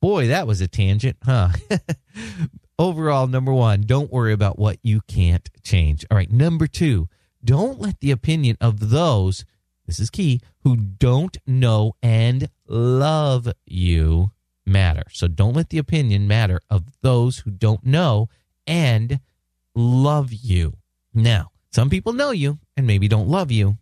boy, 0.00 0.28
that 0.28 0.46
was 0.46 0.60
a 0.60 0.68
tangent, 0.68 1.16
huh? 1.24 1.48
Overall, 2.78 3.26
number 3.26 3.52
one, 3.52 3.80
don't 3.80 4.12
worry 4.12 4.32
about 4.32 4.56
what 4.56 4.78
you 4.84 5.00
can't 5.08 5.50
change. 5.64 6.06
All 6.08 6.16
right, 6.16 6.30
number 6.30 6.68
two, 6.68 7.08
don't 7.44 7.80
let 7.80 7.98
the 7.98 8.12
opinion 8.12 8.56
of 8.60 8.90
those, 8.90 9.44
this 9.88 9.98
is 9.98 10.10
key, 10.10 10.40
who 10.62 10.76
don't 10.76 11.38
know 11.44 11.96
and 12.04 12.50
love 12.68 13.52
you 13.66 14.30
matter. 14.64 15.02
So 15.10 15.26
don't 15.26 15.56
let 15.56 15.70
the 15.70 15.78
opinion 15.78 16.28
matter 16.28 16.60
of 16.70 16.84
those 17.02 17.38
who 17.38 17.50
don't 17.50 17.84
know 17.84 18.28
and 18.64 19.18
love 19.74 20.32
you. 20.32 20.76
Now, 21.14 21.50
some 21.72 21.90
people 21.90 22.12
know 22.12 22.30
you 22.30 22.58
and 22.76 22.86
maybe 22.86 23.08
don't 23.08 23.28
love 23.28 23.50
you, 23.50 23.78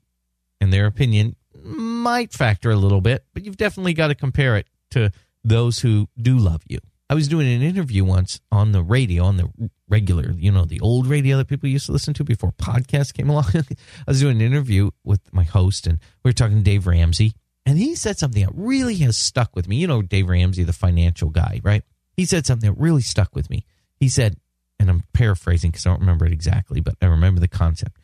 and 0.60 0.72
their 0.72 0.86
opinion 0.86 1.36
might 1.62 2.32
factor 2.32 2.70
a 2.70 2.76
little 2.76 3.00
bit, 3.00 3.24
but 3.34 3.44
you've 3.44 3.56
definitely 3.56 3.94
got 3.94 4.08
to 4.08 4.14
compare 4.14 4.56
it 4.56 4.66
to 4.90 5.10
those 5.44 5.80
who 5.80 6.08
do 6.20 6.38
love 6.38 6.62
you. 6.66 6.78
I 7.10 7.14
was 7.14 7.26
doing 7.26 7.46
an 7.48 7.62
interview 7.62 8.04
once 8.04 8.38
on 8.52 8.72
the 8.72 8.82
radio, 8.82 9.24
on 9.24 9.38
the 9.38 9.48
regular, 9.88 10.32
you 10.32 10.52
know, 10.52 10.66
the 10.66 10.80
old 10.80 11.06
radio 11.06 11.38
that 11.38 11.48
people 11.48 11.68
used 11.68 11.86
to 11.86 11.92
listen 11.92 12.12
to 12.14 12.24
before 12.24 12.52
podcasts 12.52 13.14
came 13.14 13.30
along. 13.30 13.46
I 13.54 13.64
was 14.06 14.20
doing 14.20 14.36
an 14.36 14.46
interview 14.46 14.90
with 15.04 15.32
my 15.32 15.44
host, 15.44 15.86
and 15.86 15.98
we 16.22 16.28
were 16.28 16.34
talking 16.34 16.58
to 16.58 16.62
Dave 16.62 16.86
Ramsey, 16.86 17.32
and 17.64 17.78
he 17.78 17.94
said 17.94 18.18
something 18.18 18.44
that 18.44 18.52
really 18.54 18.96
has 18.96 19.16
stuck 19.16 19.56
with 19.56 19.68
me. 19.68 19.76
You 19.76 19.86
know, 19.86 20.02
Dave 20.02 20.28
Ramsey, 20.28 20.64
the 20.64 20.74
financial 20.74 21.30
guy, 21.30 21.60
right? 21.64 21.82
He 22.14 22.26
said 22.26 22.44
something 22.44 22.70
that 22.70 22.80
really 22.80 23.02
stuck 23.02 23.34
with 23.34 23.48
me. 23.48 23.64
He 23.98 24.10
said, 24.10 24.36
and 24.78 24.88
I'm 24.88 25.04
paraphrasing 25.12 25.70
because 25.70 25.86
I 25.86 25.90
don't 25.90 26.00
remember 26.00 26.26
it 26.26 26.32
exactly, 26.32 26.80
but 26.80 26.96
I 27.02 27.06
remember 27.06 27.40
the 27.40 27.48
concept. 27.48 27.98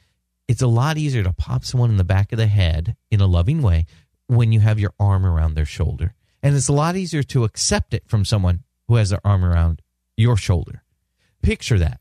It's 0.47 0.63
a 0.63 0.67
lot 0.67 0.99
easier 0.99 1.23
to 1.23 1.33
pop 1.33 1.65
someone 1.65 1.91
in 1.91 1.97
the 1.97 2.05
back 2.05 2.33
of 2.33 2.39
the 2.39 2.47
head 2.47 2.97
in 3.11 3.21
a 3.21 3.27
loving 3.27 3.63
way 3.63 3.87
when 4.27 4.53
you 4.53 4.61
have 4.61 4.79
your 4.79 4.93
arm 4.99 5.25
around 5.25 5.55
their 5.55 5.65
shoulder. 5.65 6.15
And 6.43 6.55
it's 6.55 6.69
a 6.69 6.73
lot 6.73 6.97
easier 6.97 7.23
to 7.23 7.45
accept 7.45 7.95
it 7.95 8.05
from 8.07 8.25
someone 8.25 8.65
who 8.89 8.97
has 8.97 9.11
their 9.11 9.21
arm 9.25 9.45
around 9.45 9.81
your 10.17 10.37
shoulder. 10.37 10.83
Picture 11.43 11.79
that. 11.79 12.01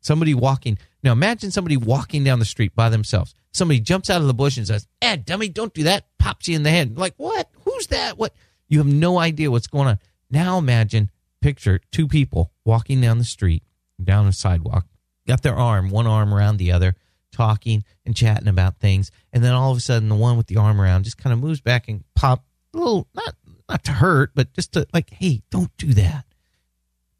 Somebody 0.00 0.34
walking. 0.34 0.78
Now 1.02 1.12
imagine 1.12 1.50
somebody 1.50 1.76
walking 1.76 2.24
down 2.24 2.38
the 2.38 2.44
street 2.44 2.74
by 2.74 2.88
themselves. 2.88 3.34
Somebody 3.52 3.80
jumps 3.80 4.08
out 4.08 4.20
of 4.20 4.26
the 4.26 4.34
bush 4.34 4.56
and 4.56 4.66
says, 4.66 4.86
Eh, 5.02 5.16
dummy, 5.16 5.48
don't 5.48 5.74
do 5.74 5.84
that. 5.84 6.06
Pops 6.18 6.48
you 6.48 6.56
in 6.56 6.62
the 6.62 6.70
head. 6.70 6.98
Like, 6.98 7.14
what? 7.18 7.50
Who's 7.64 7.88
that? 7.88 8.18
What? 8.18 8.34
You 8.68 8.78
have 8.78 8.86
no 8.86 9.18
idea 9.18 9.50
what's 9.50 9.66
going 9.66 9.88
on. 9.88 9.98
Now 10.30 10.56
imagine, 10.56 11.10
picture 11.42 11.80
two 11.90 12.08
people 12.08 12.52
walking 12.64 13.00
down 13.00 13.18
the 13.18 13.24
street, 13.24 13.62
down 14.04 14.26
a 14.26 14.32
sidewalk, 14.32 14.86
got 15.26 15.42
their 15.42 15.56
arm, 15.56 15.90
one 15.90 16.06
arm 16.06 16.32
around 16.32 16.56
the 16.56 16.72
other, 16.72 16.94
talking 17.32 17.84
and 18.04 18.14
chatting 18.14 18.48
about 18.48 18.78
things. 18.78 19.10
And 19.32 19.42
then 19.42 19.52
all 19.52 19.72
of 19.72 19.78
a 19.78 19.80
sudden, 19.80 20.08
the 20.08 20.14
one 20.14 20.36
with 20.36 20.46
the 20.46 20.56
arm 20.56 20.80
around 20.80 21.04
just 21.04 21.18
kind 21.18 21.32
of 21.32 21.40
moves 21.40 21.60
back 21.60 21.88
and 21.88 22.04
pop 22.14 22.44
a 22.74 22.78
little, 22.78 23.08
not 23.14 23.34
not 23.68 23.84
to 23.84 23.92
hurt, 23.92 24.32
but 24.34 24.52
just 24.52 24.72
to 24.72 24.86
like, 24.92 25.10
hey, 25.10 25.42
don't 25.50 25.74
do 25.78 25.94
that. 25.94 26.26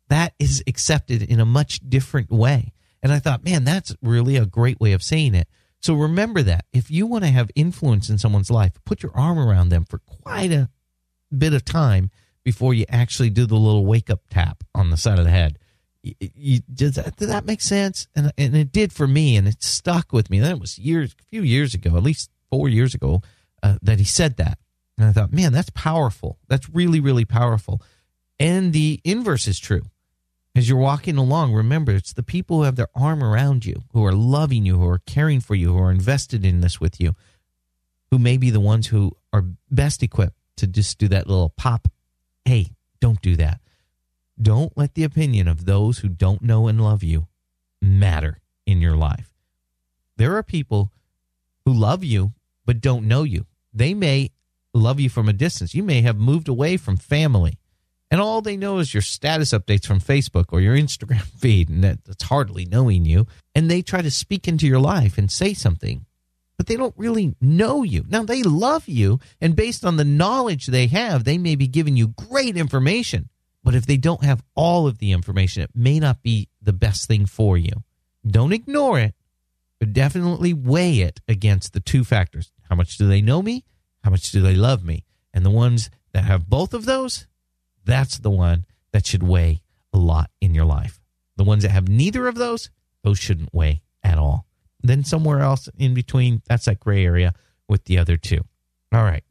That 0.09 0.35
is 0.39 0.63
accepted 0.67 1.23
in 1.23 1.41
a 1.41 1.47
much 1.47 1.81
different 1.89 2.31
way. 2.31 2.73
And 3.03 3.11
I 3.11 3.19
thought, 3.19 3.45
man, 3.45 3.65
that's 3.65 3.97
really 4.03 4.37
a 4.37 4.45
great 4.45 4.79
way 4.79 4.93
of 4.93 5.03
saying 5.03 5.35
it. 5.35 5.49
So 5.81 5.95
remember 5.95 6.43
that 6.43 6.67
if 6.73 6.91
you 6.91 7.07
want 7.07 7.25
to 7.25 7.31
have 7.31 7.51
influence 7.55 8.09
in 8.09 8.19
someone's 8.19 8.51
life, 8.51 8.73
put 8.85 9.03
your 9.03 9.17
arm 9.17 9.39
around 9.39 9.71
them 9.71 9.85
for 9.85 9.99
quite 9.99 10.53
a 10.53 10.69
bit 11.37 11.55
of 11.55 11.65
time 11.65 12.11
before 12.45 12.75
you 12.75 12.85
actually 12.89 13.31
do 13.31 13.47
the 13.47 13.57
little 13.57 13.87
wake 13.87 14.11
up 14.11 14.21
tap 14.29 14.63
on 14.75 14.91
the 14.91 14.97
side 14.97 15.19
of 15.19 15.25
the 15.25 15.31
head. 15.31 15.59
You, 16.03 16.15
you, 16.21 16.61
does, 16.73 16.97
that, 16.97 17.17
does 17.17 17.29
that 17.29 17.47
make 17.47 17.61
sense? 17.61 18.09
And, 18.15 18.33
and 18.37 18.57
it 18.57 18.73
did 18.73 18.93
for 18.93 19.07
me, 19.07 19.37
and 19.37 19.47
it 19.47 19.63
stuck 19.63 20.13
with 20.13 20.31
me. 20.31 20.41
That 20.41 20.59
was 20.59 20.79
years, 20.79 21.15
a 21.19 21.25
few 21.31 21.43
years 21.43 21.75
ago, 21.75 21.97
at 21.97 22.03
least 22.03 22.31
four 22.51 22.69
years 22.69 22.95
ago, 22.95 23.23
uh, 23.63 23.77
that 23.83 23.99
he 23.99 24.05
said 24.05 24.37
that. 24.37 24.59
And 24.99 25.07
I 25.07 25.13
thought, 25.13 25.33
man, 25.33 25.53
that's 25.53 25.71
powerful. 25.71 26.39
That's 26.49 26.69
really, 26.69 27.01
really 27.01 27.25
powerful. 27.25 27.81
And 28.39 28.73
the 28.73 29.01
inverse 29.05 29.47
is 29.47 29.59
true. 29.59 29.83
As 30.55 30.69
you're 30.69 30.79
walking 30.79 31.17
along, 31.17 31.55
remember 31.55 31.93
it's 31.93 32.13
the 32.13 32.23
people 32.23 32.59
who 32.59 32.63
have 32.65 32.77
their 32.77 32.91
arm 32.95 33.23
around 33.25 33.65
you, 33.65 33.85
who 33.93 34.05
are 34.05 34.13
loving 34.13 34.67
you, 34.67 34.79
who 34.79 34.89
are 34.89 35.01
caring 35.07 35.41
for 35.41 35.55
you, 35.55 35.73
who 35.73 35.79
are 35.79 35.91
invested 35.91 36.45
in 36.45 36.61
this 36.61 36.79
with 36.79 37.01
you, 37.01 37.15
who 38.11 38.19
may 38.19 38.37
be 38.37 38.51
the 38.51 38.61
ones 38.61 38.89
who 38.89 39.13
are 39.33 39.47
best 39.71 40.03
equipped 40.03 40.37
to 40.57 40.67
just 40.67 40.99
do 40.99 41.09
that 41.09 41.27
little 41.27 41.49
pop. 41.49 41.89
Hey, 42.45 42.73
don't 43.01 43.23
do 43.23 43.35
that. 43.37 43.62
Don't 44.43 44.77
let 44.77 44.95
the 44.95 45.05
opinion 45.05 45.47
of 45.47 45.67
those 45.67 45.99
who 45.99 46.09
don't 46.09 46.43
know 46.43 46.67
and 46.67 46.83
love 46.83 47.05
you 47.05 47.29
matter 47.81 48.41
in 48.67 48.81
your 48.81 48.97
life. 48.97 49.33
There 50.17 50.37
are 50.37 50.43
people 50.43 50.91
who 51.65 51.73
love 51.73 52.03
you 52.03 52.33
but 52.67 52.81
don't 52.81 53.07
know 53.07 53.23
you. 53.23 53.47
They 53.73 53.95
may 53.95 54.31
love 54.75 54.99
you 54.99 55.09
from 55.09 55.29
a 55.29 55.33
distance. 55.33 55.75
You 55.75 55.85
may 55.85 56.03
have 56.03 56.17
moved 56.17 56.49
away 56.49 56.77
from 56.77 56.97
family, 56.97 57.59
and 58.11 58.21
all 58.21 58.43
they 58.43 58.57
know 58.57 58.79
is 58.79 58.93
your 58.93 59.03
status 59.03 59.53
updates 59.53 59.87
from 59.87 60.01
Facebook 60.01 60.47
or 60.51 60.61
your 60.61 60.77
Instagram 60.77 61.23
feed, 61.39 61.69
and 61.69 61.85
that's 61.85 62.25
hardly 62.25 62.65
knowing 62.65 63.05
you. 63.05 63.27
And 63.55 63.71
they 63.71 63.83
try 63.83 64.03
to 64.03 64.11
speak 64.11 64.49
into 64.49 64.67
your 64.67 64.81
life 64.81 65.19
and 65.19 65.31
say 65.31 65.55
something, 65.55 66.07
but 66.57 66.67
they 66.67 66.77
don't 66.77 66.95
really 66.97 67.37
know 67.41 67.83
you. 67.83 68.05
Now, 68.09 68.25
they 68.25 68.43
love 68.43 68.89
you, 68.89 69.21
and 69.41 69.57
based 69.57 69.85
on 69.85 69.97
the 69.97 70.05
knowledge 70.05 70.67
they 70.67 70.89
have, 70.89 71.25
they 71.25 71.39
may 71.39 71.55
be 71.55 71.69
giving 71.69 71.97
you 71.97 72.09
great 72.09 72.57
information. 72.57 73.29
But 73.65 73.75
if 73.75 73.87
they 73.87 73.97
don't 73.97 74.25
have 74.25 74.43
all 74.55 74.87
of 74.87 74.99
the 74.99 75.13
information, 75.13 75.63
it 75.63 75.71
may 75.75 76.01
not 76.01 76.23
be 76.23 76.49
the 76.61 76.73
best 76.73 77.07
thing 77.07 77.27
for 77.27 77.57
you. 77.57 77.85
Don't 78.27 78.53
ignore 78.53 78.99
it, 78.99 79.15
but 79.79 79.93
definitely 79.93 80.53
weigh 80.53 81.01
it 81.01 81.21
against 81.29 81.73
the 81.73 81.81
two 81.81 82.05
factors. 82.05 82.53
How 82.69 82.77
much 82.77 82.97
do 82.97 83.07
they 83.07 83.23
know 83.23 83.43
me? 83.43 83.65
How 84.03 84.11
much 84.11 84.31
do 84.31 84.41
they 84.41 84.55
love 84.55 84.85
me? 84.85 85.05
And 85.33 85.45
the 85.45 85.51
ones 85.51 85.91
that 86.13 86.25
have 86.25 86.49
both 86.49 86.75
of 86.75 86.85
those, 86.85 87.27
that's 87.85 88.19
the 88.19 88.31
one 88.31 88.67
that 88.93 89.07
should 89.07 89.23
weigh 89.23 89.63
a 89.93 89.99
lot 89.99 90.31
in 90.41 90.55
your 90.55 90.65
life. 90.65 91.01
The 91.37 91.45
ones 91.45 91.63
that 91.63 91.71
have 91.71 91.89
neither 91.89 92.27
of 92.27 92.35
those, 92.35 92.71
those 93.03 93.19
shouldn't 93.19 93.55
weigh 93.55 93.83
at 94.03 94.19
all. 94.19 94.47
Then 94.83 95.05
somewhere 95.05 95.41
else 95.41 95.69
in 95.79 95.95
between, 95.95 96.43
that's 96.49 96.67
that 96.67 96.81
gray 96.81 97.05
area 97.05 97.33
with 97.69 97.85
the 97.85 97.99
other 97.99 98.17
two. 98.17 98.41
All 98.93 99.03
right. 99.03 99.25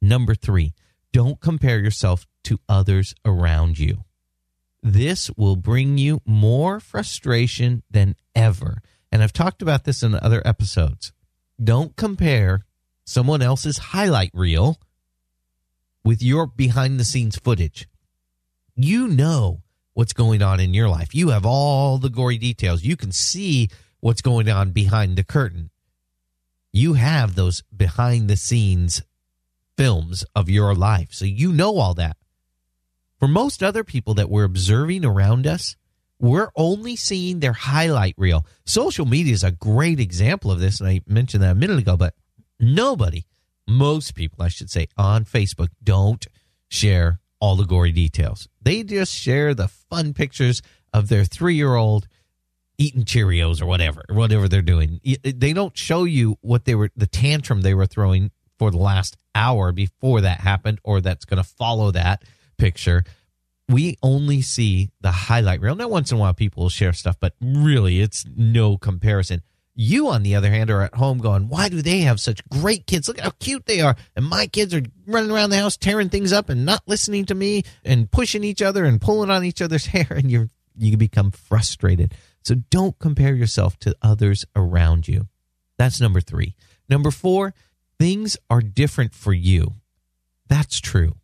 Number 0.00 0.34
three, 0.34 0.74
don't 1.12 1.40
compare 1.40 1.78
yourself 1.78 2.26
to 2.44 2.60
others 2.68 3.14
around 3.24 3.78
you. 3.78 4.04
This 4.82 5.30
will 5.36 5.56
bring 5.56 5.98
you 5.98 6.20
more 6.26 6.78
frustration 6.80 7.82
than 7.90 8.16
ever. 8.34 8.82
And 9.10 9.22
I've 9.22 9.32
talked 9.32 9.62
about 9.62 9.84
this 9.84 10.02
in 10.02 10.14
other 10.14 10.42
episodes. 10.44 11.12
Don't 11.62 11.96
compare 11.96 12.64
someone 13.04 13.42
else's 13.42 13.78
highlight 13.78 14.30
reel 14.34 14.78
with 16.04 16.22
your 16.22 16.46
behind 16.46 17.00
the 17.00 17.04
scenes 17.04 17.36
footage. 17.36 17.88
You 18.76 19.08
know 19.08 19.62
what's 19.94 20.12
going 20.12 20.42
on 20.42 20.60
in 20.60 20.74
your 20.74 20.88
life. 20.88 21.14
You 21.14 21.30
have 21.30 21.46
all 21.46 21.98
the 21.98 22.10
gory 22.10 22.38
details. 22.38 22.82
You 22.82 22.96
can 22.96 23.12
see 23.12 23.70
what's 24.00 24.20
going 24.20 24.50
on 24.50 24.72
behind 24.72 25.16
the 25.16 25.24
curtain. 25.24 25.70
You 26.72 26.94
have 26.94 27.36
those 27.36 27.62
behind 27.74 28.28
the 28.28 28.36
scenes 28.36 29.00
films 29.76 30.24
of 30.34 30.50
your 30.50 30.74
life. 30.74 31.08
So 31.12 31.24
you 31.24 31.52
know 31.52 31.78
all 31.78 31.94
that. 31.94 32.16
For 33.18 33.28
most 33.28 33.62
other 33.62 33.84
people 33.84 34.14
that 34.14 34.28
we're 34.28 34.44
observing 34.44 35.04
around 35.04 35.46
us, 35.46 35.76
we're 36.20 36.50
only 36.56 36.96
seeing 36.96 37.40
their 37.40 37.52
highlight 37.52 38.14
reel. 38.16 38.46
Social 38.64 39.06
media 39.06 39.32
is 39.32 39.44
a 39.44 39.50
great 39.50 40.00
example 40.00 40.50
of 40.50 40.60
this. 40.60 40.80
And 40.80 40.88
I 40.88 41.00
mentioned 41.06 41.42
that 41.42 41.52
a 41.52 41.54
minute 41.54 41.78
ago, 41.78 41.96
but 41.96 42.14
nobody, 42.58 43.24
most 43.66 44.14
people, 44.14 44.42
I 44.42 44.48
should 44.48 44.70
say, 44.70 44.88
on 44.96 45.24
Facebook 45.24 45.68
don't 45.82 46.26
share 46.68 47.20
all 47.40 47.56
the 47.56 47.66
gory 47.66 47.92
details. 47.92 48.48
They 48.62 48.82
just 48.82 49.12
share 49.12 49.54
the 49.54 49.68
fun 49.68 50.14
pictures 50.14 50.62
of 50.92 51.08
their 51.08 51.24
three 51.24 51.56
year 51.56 51.74
old 51.74 52.06
eating 52.78 53.04
Cheerios 53.04 53.60
or 53.60 53.66
whatever, 53.66 54.02
whatever 54.08 54.48
they're 54.48 54.62
doing. 54.62 55.00
They 55.22 55.52
don't 55.52 55.76
show 55.76 56.04
you 56.04 56.38
what 56.40 56.64
they 56.64 56.74
were, 56.74 56.90
the 56.96 57.06
tantrum 57.06 57.62
they 57.62 57.74
were 57.74 57.86
throwing 57.86 58.30
for 58.58 58.70
the 58.70 58.78
last 58.78 59.16
hour 59.34 59.72
before 59.72 60.20
that 60.22 60.40
happened 60.40 60.80
or 60.84 61.00
that's 61.00 61.24
going 61.24 61.42
to 61.42 61.48
follow 61.48 61.90
that 61.90 62.22
picture. 62.64 63.04
We 63.68 63.98
only 64.02 64.40
see 64.40 64.88
the 65.02 65.10
highlight 65.10 65.60
reel. 65.60 65.74
Now, 65.74 65.88
once 65.88 66.10
in 66.10 66.16
a 66.16 66.20
while, 66.20 66.32
people 66.32 66.62
will 66.62 66.70
share 66.70 66.94
stuff, 66.94 67.16
but 67.20 67.34
really, 67.42 68.00
it's 68.00 68.24
no 68.34 68.78
comparison. 68.78 69.42
You, 69.74 70.08
on 70.08 70.22
the 70.22 70.34
other 70.34 70.50
hand, 70.50 70.70
are 70.70 70.80
at 70.80 70.94
home 70.94 71.18
going, 71.18 71.48
why 71.48 71.68
do 71.68 71.82
they 71.82 72.00
have 72.00 72.20
such 72.20 72.46
great 72.48 72.86
kids? 72.86 73.06
Look 73.06 73.18
at 73.18 73.24
how 73.24 73.32
cute 73.38 73.66
they 73.66 73.82
are. 73.82 73.96
And 74.16 74.24
my 74.24 74.46
kids 74.46 74.72
are 74.72 74.82
running 75.06 75.30
around 75.30 75.50
the 75.50 75.58
house 75.58 75.76
tearing 75.76 76.08
things 76.08 76.32
up 76.32 76.48
and 76.48 76.64
not 76.64 76.82
listening 76.86 77.26
to 77.26 77.34
me 77.34 77.64
and 77.84 78.10
pushing 78.10 78.44
each 78.44 78.62
other 78.62 78.86
and 78.86 78.98
pulling 78.98 79.30
on 79.30 79.44
each 79.44 79.60
other's 79.60 79.86
hair. 79.94 80.06
And 80.10 80.30
you 80.30 80.48
you 80.76 80.96
become 80.96 81.30
frustrated. 81.30 82.14
So 82.42 82.54
don't 82.70 82.98
compare 82.98 83.34
yourself 83.34 83.78
to 83.80 83.94
others 84.00 84.46
around 84.56 85.06
you. 85.06 85.28
That's 85.76 86.00
number 86.00 86.20
three. 86.20 86.54
Number 86.88 87.10
four, 87.10 87.52
things 87.98 88.36
are 88.48 88.60
different 88.60 89.14
for 89.14 89.32
you. 89.32 89.74
That's 90.48 90.80
true. 90.80 91.16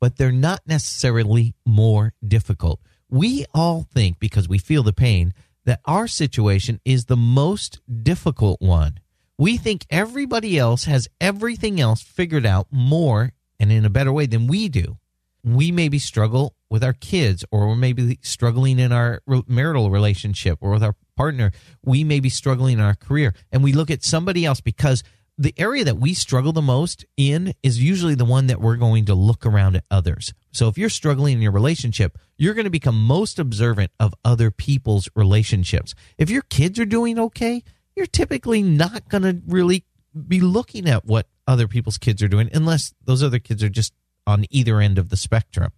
But 0.00 0.16
they're 0.16 0.32
not 0.32 0.60
necessarily 0.66 1.54
more 1.66 2.14
difficult. 2.26 2.80
We 3.08 3.44
all 3.52 3.86
think 3.92 4.18
because 4.18 4.48
we 4.48 4.58
feel 4.58 4.82
the 4.82 4.92
pain 4.92 5.34
that 5.66 5.80
our 5.84 6.06
situation 6.06 6.80
is 6.84 7.04
the 7.04 7.16
most 7.16 7.80
difficult 8.02 8.60
one. 8.62 8.98
We 9.36 9.56
think 9.56 9.86
everybody 9.90 10.58
else 10.58 10.84
has 10.84 11.08
everything 11.20 11.80
else 11.80 12.02
figured 12.02 12.46
out 12.46 12.68
more 12.70 13.32
and 13.58 13.70
in 13.70 13.84
a 13.84 13.90
better 13.90 14.12
way 14.12 14.26
than 14.26 14.46
we 14.46 14.68
do. 14.68 14.98
We 15.42 15.72
maybe 15.72 15.98
struggle 15.98 16.54
with 16.68 16.84
our 16.84 16.92
kids, 16.92 17.44
or 17.50 17.68
we're 17.68 17.76
maybe 17.76 18.18
struggling 18.22 18.78
in 18.78 18.92
our 18.92 19.22
marital 19.46 19.90
relationship 19.90 20.58
or 20.60 20.70
with 20.70 20.82
our 20.82 20.94
partner. 21.16 21.52
We 21.82 22.04
may 22.04 22.20
be 22.20 22.28
struggling 22.28 22.74
in 22.74 22.84
our 22.84 22.94
career, 22.94 23.34
and 23.50 23.64
we 23.64 23.72
look 23.72 23.90
at 23.90 24.04
somebody 24.04 24.44
else 24.44 24.60
because 24.60 25.02
the 25.40 25.54
area 25.56 25.82
that 25.84 25.96
we 25.96 26.12
struggle 26.12 26.52
the 26.52 26.60
most 26.60 27.06
in 27.16 27.54
is 27.62 27.82
usually 27.82 28.14
the 28.14 28.26
one 28.26 28.48
that 28.48 28.60
we're 28.60 28.76
going 28.76 29.06
to 29.06 29.14
look 29.14 29.46
around 29.46 29.74
at 29.74 29.84
others. 29.90 30.34
So 30.52 30.68
if 30.68 30.76
you're 30.76 30.90
struggling 30.90 31.32
in 31.32 31.40
your 31.40 31.50
relationship, 31.50 32.18
you're 32.36 32.52
going 32.52 32.66
to 32.66 32.70
become 32.70 33.00
most 33.00 33.38
observant 33.38 33.90
of 33.98 34.12
other 34.22 34.50
people's 34.50 35.08
relationships. 35.16 35.94
If 36.18 36.28
your 36.28 36.42
kids 36.42 36.78
are 36.78 36.84
doing 36.84 37.18
okay, 37.18 37.64
you're 37.96 38.04
typically 38.04 38.62
not 38.62 39.08
going 39.08 39.22
to 39.22 39.40
really 39.46 39.86
be 40.28 40.40
looking 40.40 40.86
at 40.86 41.06
what 41.06 41.26
other 41.46 41.66
people's 41.66 41.96
kids 41.96 42.22
are 42.22 42.28
doing 42.28 42.50
unless 42.52 42.92
those 43.02 43.22
other 43.22 43.38
kids 43.38 43.62
are 43.62 43.70
just 43.70 43.94
on 44.26 44.44
either 44.50 44.78
end 44.78 44.98
of 44.98 45.08
the 45.08 45.16
spectrum. 45.16 45.72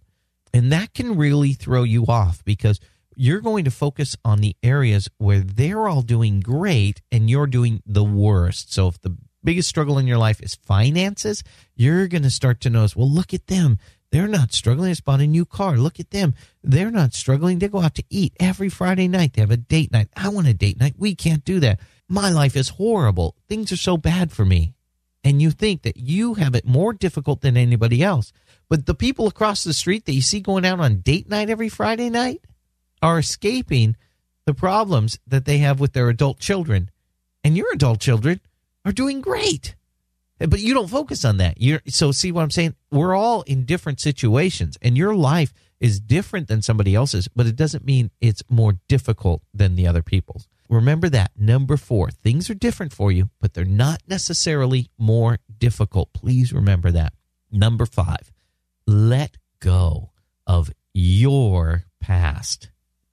And 0.53 0.73
that 0.73 0.93
can 0.93 1.15
really 1.15 1.53
throw 1.53 1.83
you 1.83 2.05
off 2.07 2.43
because 2.43 2.81
you're 3.15 3.39
going 3.39 3.63
to 3.63 3.71
focus 3.71 4.17
on 4.25 4.41
the 4.41 4.57
areas 4.61 5.07
where 5.19 5.39
they're 5.39 5.87
all 5.87 6.01
doing 6.01 6.41
great 6.41 7.01
and 7.13 7.29
you're 7.29 7.47
doing 7.47 7.81
the 7.85 8.03
worst. 8.03 8.73
So 8.73 8.89
if 8.89 8.99
the 8.99 9.15
biggest 9.43 9.69
struggle 9.69 9.97
in 9.97 10.07
your 10.07 10.17
life 10.17 10.41
is 10.41 10.55
finances, 10.55 11.43
you're 11.75 12.07
going 12.07 12.23
to 12.23 12.29
start 12.29 12.61
to 12.61 12.69
notice, 12.69 12.95
well, 12.95 13.09
look 13.09 13.33
at 13.33 13.47
them. 13.47 13.77
They're 14.11 14.27
not 14.27 14.53
struggling. 14.53 14.93
to 14.93 15.03
bought 15.03 15.21
a 15.21 15.27
new 15.27 15.43
car. 15.43 15.75
Look 15.75 15.99
at 15.99 16.11
them. 16.11 16.35
They're 16.63 16.91
not 16.91 17.15
struggling. 17.15 17.57
They 17.57 17.67
go 17.67 17.81
out 17.81 17.95
to 17.95 18.03
eat 18.11 18.35
every 18.39 18.69
Friday 18.69 19.07
night. 19.07 19.33
They 19.33 19.41
have 19.41 19.49
a 19.49 19.57
date 19.57 19.91
night. 19.91 20.09
I 20.15 20.29
want 20.29 20.47
a 20.47 20.53
date 20.53 20.79
night. 20.79 20.93
We 20.97 21.15
can't 21.15 21.43
do 21.43 21.59
that. 21.61 21.79
My 22.07 22.29
life 22.29 22.55
is 22.55 22.69
horrible. 22.69 23.35
Things 23.49 23.71
are 23.71 23.77
so 23.77 23.97
bad 23.97 24.31
for 24.31 24.45
me. 24.45 24.75
And 25.23 25.41
you 25.41 25.49
think 25.49 25.81
that 25.81 25.97
you 25.97 26.35
have 26.35 26.53
it 26.53 26.65
more 26.65 26.93
difficult 26.93 27.41
than 27.41 27.57
anybody 27.57 28.03
else. 28.03 28.31
But 28.69 28.85
the 28.85 28.93
people 28.93 29.25
across 29.25 29.63
the 29.63 29.73
street 29.73 30.05
that 30.05 30.13
you 30.13 30.21
see 30.21 30.41
going 30.41 30.65
out 30.65 30.79
on 30.79 30.99
date 30.99 31.27
night 31.27 31.49
every 31.49 31.69
Friday 31.69 32.11
night 32.11 32.41
are 33.01 33.17
escaping 33.17 33.95
the 34.45 34.53
problems 34.53 35.17
that 35.25 35.45
they 35.45 35.57
have 35.59 35.79
with 35.79 35.93
their 35.93 36.09
adult 36.09 36.39
children. 36.39 36.91
And 37.43 37.57
your 37.57 37.73
adult 37.73 37.99
children 37.99 38.41
are 38.85 38.91
doing 38.91 39.21
great. 39.21 39.75
But 40.39 40.59
you 40.59 40.73
don't 40.73 40.89
focus 40.89 41.23
on 41.23 41.37
that. 41.37 41.61
You're 41.61 41.81
so 41.87 42.11
see 42.11 42.31
what 42.31 42.41
I'm 42.41 42.51
saying? 42.51 42.75
We're 42.91 43.15
all 43.15 43.43
in 43.43 43.65
different 43.65 43.99
situations 43.99 44.77
and 44.81 44.97
your 44.97 45.15
life 45.15 45.53
is 45.79 45.99
different 45.99 46.47
than 46.47 46.61
somebody 46.61 46.95
else's, 46.95 47.27
but 47.27 47.45
it 47.45 47.55
doesn't 47.55 47.85
mean 47.85 48.09
it's 48.19 48.43
more 48.49 48.79
difficult 48.87 49.41
than 49.53 49.75
the 49.75 49.87
other 49.87 50.01
people's. 50.01 50.47
Remember 50.69 51.09
that. 51.09 51.31
Number 51.37 51.77
4, 51.77 52.09
things 52.09 52.49
are 52.49 52.55
different 52.55 52.93
for 52.93 53.11
you, 53.11 53.29
but 53.39 53.53
they're 53.53 53.65
not 53.65 54.01
necessarily 54.07 54.89
more 54.97 55.39
difficult. 55.59 56.13
Please 56.13 56.51
remember 56.53 56.89
that. 56.91 57.13
Number 57.51 57.85
5, 57.85 58.31
let 58.87 59.37
go 59.59 60.11
of 60.47 60.71
your 60.93 61.83
past. 61.99 62.69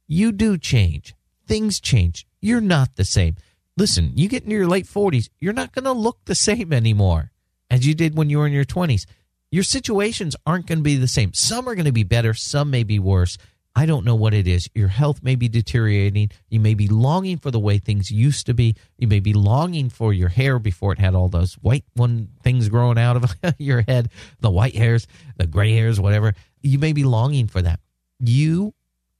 You 0.06 0.32
do 0.32 0.56
change. 0.56 1.14
Things 1.46 1.80
change. 1.80 2.26
You're 2.40 2.60
not 2.60 2.96
the 2.96 3.04
same 3.04 3.36
listen, 3.80 4.12
you 4.14 4.28
get 4.28 4.42
into 4.44 4.54
your 4.54 4.66
late 4.66 4.84
40s, 4.84 5.30
you're 5.38 5.54
not 5.54 5.72
going 5.72 5.86
to 5.86 5.92
look 5.92 6.18
the 6.26 6.34
same 6.34 6.70
anymore 6.70 7.32
as 7.70 7.86
you 7.86 7.94
did 7.94 8.14
when 8.14 8.28
you 8.28 8.38
were 8.38 8.46
in 8.46 8.52
your 8.52 8.66
20s. 8.66 9.06
Your 9.50 9.62
situations 9.62 10.36
aren't 10.44 10.66
going 10.66 10.80
to 10.80 10.84
be 10.84 10.96
the 10.96 11.08
same. 11.08 11.32
Some 11.32 11.66
are 11.66 11.74
going 11.74 11.86
to 11.86 11.92
be 11.92 12.04
better, 12.04 12.34
some 12.34 12.70
may 12.70 12.84
be 12.84 12.98
worse. 12.98 13.38
I 13.74 13.86
don't 13.86 14.04
know 14.04 14.16
what 14.16 14.34
it 14.34 14.46
is. 14.46 14.68
Your 14.74 14.88
health 14.88 15.22
may 15.22 15.34
be 15.34 15.48
deteriorating. 15.48 16.30
You 16.50 16.60
may 16.60 16.74
be 16.74 16.88
longing 16.88 17.38
for 17.38 17.50
the 17.50 17.60
way 17.60 17.78
things 17.78 18.10
used 18.10 18.46
to 18.46 18.54
be. 18.54 18.74
You 18.98 19.06
may 19.06 19.20
be 19.20 19.32
longing 19.32 19.88
for 19.88 20.12
your 20.12 20.28
hair 20.28 20.58
before 20.58 20.92
it 20.92 20.98
had 20.98 21.14
all 21.14 21.28
those 21.28 21.54
white 21.54 21.84
one 21.94 22.28
things 22.42 22.68
growing 22.68 22.98
out 22.98 23.16
of 23.16 23.34
your 23.58 23.82
head, 23.88 24.10
the 24.40 24.50
white 24.50 24.74
hairs, 24.74 25.06
the 25.36 25.46
gray 25.46 25.72
hairs, 25.72 25.98
whatever. 25.98 26.34
You 26.60 26.78
may 26.78 26.92
be 26.92 27.04
longing 27.04 27.46
for 27.46 27.62
that. 27.62 27.80
You 28.18 28.74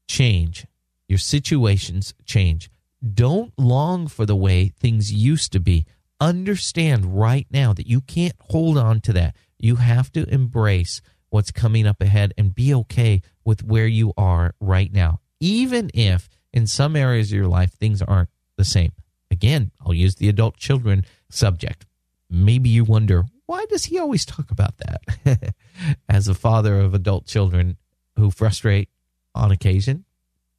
change. 0.07 0.67
Your 1.09 1.19
situations 1.19 2.13
change. 2.27 2.71
Don't 3.03 3.53
long 3.59 4.09
for 4.09 4.27
the 4.27 4.37
way 4.37 4.69
things 4.69 5.13
used 5.13 5.53
to 5.53 5.61
be. 5.61 5.87
Understand 6.21 7.19
right 7.19 7.47
now 7.51 7.73
that 7.73 7.87
you 7.87 8.03
can't 8.03 8.37
hold 8.41 8.77
on 8.77 9.01
to 9.03 9.13
that. 9.15 9.35
You 9.59 9.77
have 9.77 10.13
to 10.13 10.29
embrace 10.29 11.01
what's 11.31 11.51
coming 11.51 11.87
up 11.87 12.03
ahead 12.03 12.35
and 12.37 12.55
be 12.55 12.75
okay 12.75 13.23
with 13.45 13.65
where 13.65 13.87
you 13.87 14.13
are 14.17 14.55
right 14.61 14.93
now, 14.93 15.21
even 15.39 15.91
if 15.95 16.29
in 16.53 16.67
some 16.67 16.97
areas 16.97 17.31
of 17.31 17.37
your 17.37 17.47
life 17.47 17.73
things 17.73 18.03
aren't 18.03 18.29
the 18.57 18.65
same. 18.65 18.93
Again, 19.31 19.71
I'll 19.81 19.95
use 19.95 20.17
the 20.17 20.29
adult 20.29 20.57
children 20.57 21.07
subject. 21.31 21.87
Maybe 22.29 22.69
you 22.69 22.85
wonder, 22.85 23.25
why 23.47 23.65
does 23.71 23.87
he 23.87 23.99
always 23.99 24.25
talk 24.27 24.51
about 24.51 24.75
that? 24.79 25.55
As 26.09 26.29
a 26.29 26.35
father 26.35 26.79
of 26.81 26.95
adult 26.95 27.27
children 27.27 27.79
who 28.17 28.31
frustrate 28.31 28.91
on 29.35 29.51
occasion, 29.51 30.05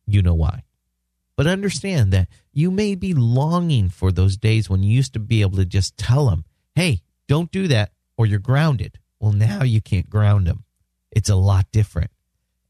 you 0.08 0.22
know 0.22 0.34
why. 0.34 0.64
But 1.38 1.48
understand 1.48 2.12
that 2.14 2.28
you 2.52 2.72
may 2.72 2.96
be 2.96 3.14
longing 3.14 3.90
for 3.90 4.12
those 4.12 4.38
days 4.38 4.70
when 4.70 4.84
you 4.84 4.94
used 4.94 5.14
to 5.14 5.20
be 5.20 5.42
able 5.42 5.58
to 5.58 5.66
just 5.66 5.98
tell 5.98 6.30
them, 6.30 6.46
hey, 6.76 7.02
don't 7.28 7.52
do 7.52 7.68
that 7.68 7.92
or 8.18 8.26
you're 8.26 8.40
grounded. 8.40 9.00
Well, 9.20 9.32
now 9.32 9.64
you 9.64 9.82
can't 9.82 10.10
ground 10.10 10.48
them. 10.48 10.66
It's 11.12 11.30
a 11.30 11.36
lot 11.36 11.72
different. 11.72 12.12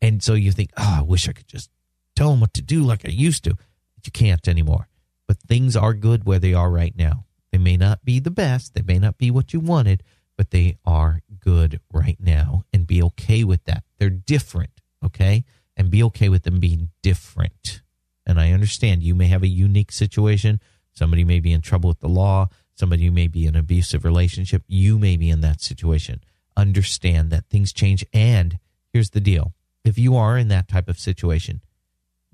And 0.02 0.24
so 0.24 0.34
you 0.34 0.52
think, 0.52 0.72
oh, 0.78 0.98
I 1.00 1.02
wish 1.02 1.28
I 1.28 1.34
could 1.34 1.48
just 1.48 1.70
tell 2.16 2.32
them 2.32 2.40
what 2.40 2.54
to 2.56 2.62
do 2.62 2.84
like 2.84 3.06
I 3.06 3.10
used 3.10 3.44
to. 3.46 3.52
But 3.52 4.06
you 4.06 4.12
can't 4.12 4.48
anymore. 4.48 4.88
But 5.28 5.40
things 5.40 5.76
are 5.76 5.94
good 5.94 6.26
where 6.26 6.40
they 6.40 6.54
are 6.54 6.70
right 6.70 6.96
now. 6.96 7.26
They 7.52 7.58
may 7.58 7.78
not 7.78 8.04
be 8.04 8.20
the 8.20 8.32
best, 8.32 8.74
they 8.74 8.82
may 8.82 9.00
not 9.00 9.18
be 9.18 9.30
what 9.30 9.54
you 9.54 9.60
wanted, 9.60 10.04
but 10.38 10.52
they 10.52 10.78
are 10.86 11.22
good 11.40 11.80
right 11.92 12.18
now. 12.20 12.64
And 12.74 12.88
be 12.88 13.04
okay 13.04 13.44
with 13.44 13.66
that. 13.66 13.84
They're 13.98 14.10
different, 14.10 14.82
okay? 15.06 15.44
And 15.76 15.92
be 15.92 16.02
okay 16.04 16.30
with 16.30 16.44
them 16.44 16.60
being 16.60 16.90
different. 17.04 17.82
And 18.26 18.40
I 18.40 18.52
understand 18.52 19.04
you 19.04 19.16
may 19.16 19.28
have 19.28 19.44
a 19.44 19.48
unique 19.48 19.92
situation. 19.92 20.62
Somebody 20.94 21.24
may 21.24 21.40
be 21.40 21.52
in 21.52 21.62
trouble 21.62 21.90
with 21.90 22.00
the 22.00 22.10
law. 22.10 22.50
Somebody 22.76 23.10
may 23.10 23.28
be 23.28 23.46
in 23.46 23.56
an 23.56 23.60
abusive 23.60 24.06
relationship. 24.06 24.64
You 24.68 24.98
may 24.98 25.18
be 25.18 25.30
in 25.30 25.42
that 25.42 25.62
situation. 25.62 26.24
Understand 26.56 27.32
that 27.32 27.46
things 27.50 27.74
change. 27.74 28.06
And 28.14 28.60
here's 28.94 29.12
the 29.12 29.22
deal 29.22 29.54
if 29.84 29.98
you 29.98 30.16
are 30.16 30.38
in 30.38 30.48
that 30.50 30.68
type 30.68 30.88
of 30.88 31.00
situation, 31.00 31.62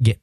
get 0.02 0.20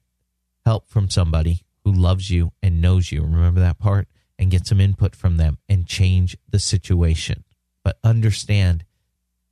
help 0.65 0.89
from 0.89 1.09
somebody 1.09 1.61
who 1.83 1.91
loves 1.91 2.29
you 2.29 2.51
and 2.61 2.81
knows 2.81 3.11
you. 3.11 3.23
Remember 3.23 3.59
that 3.59 3.79
part? 3.79 4.07
And 4.37 4.51
get 4.51 4.67
some 4.67 4.81
input 4.81 5.15
from 5.15 5.37
them 5.37 5.59
and 5.69 5.87
change 5.87 6.35
the 6.49 6.59
situation. 6.59 7.45
But 7.83 7.99
understand 8.03 8.83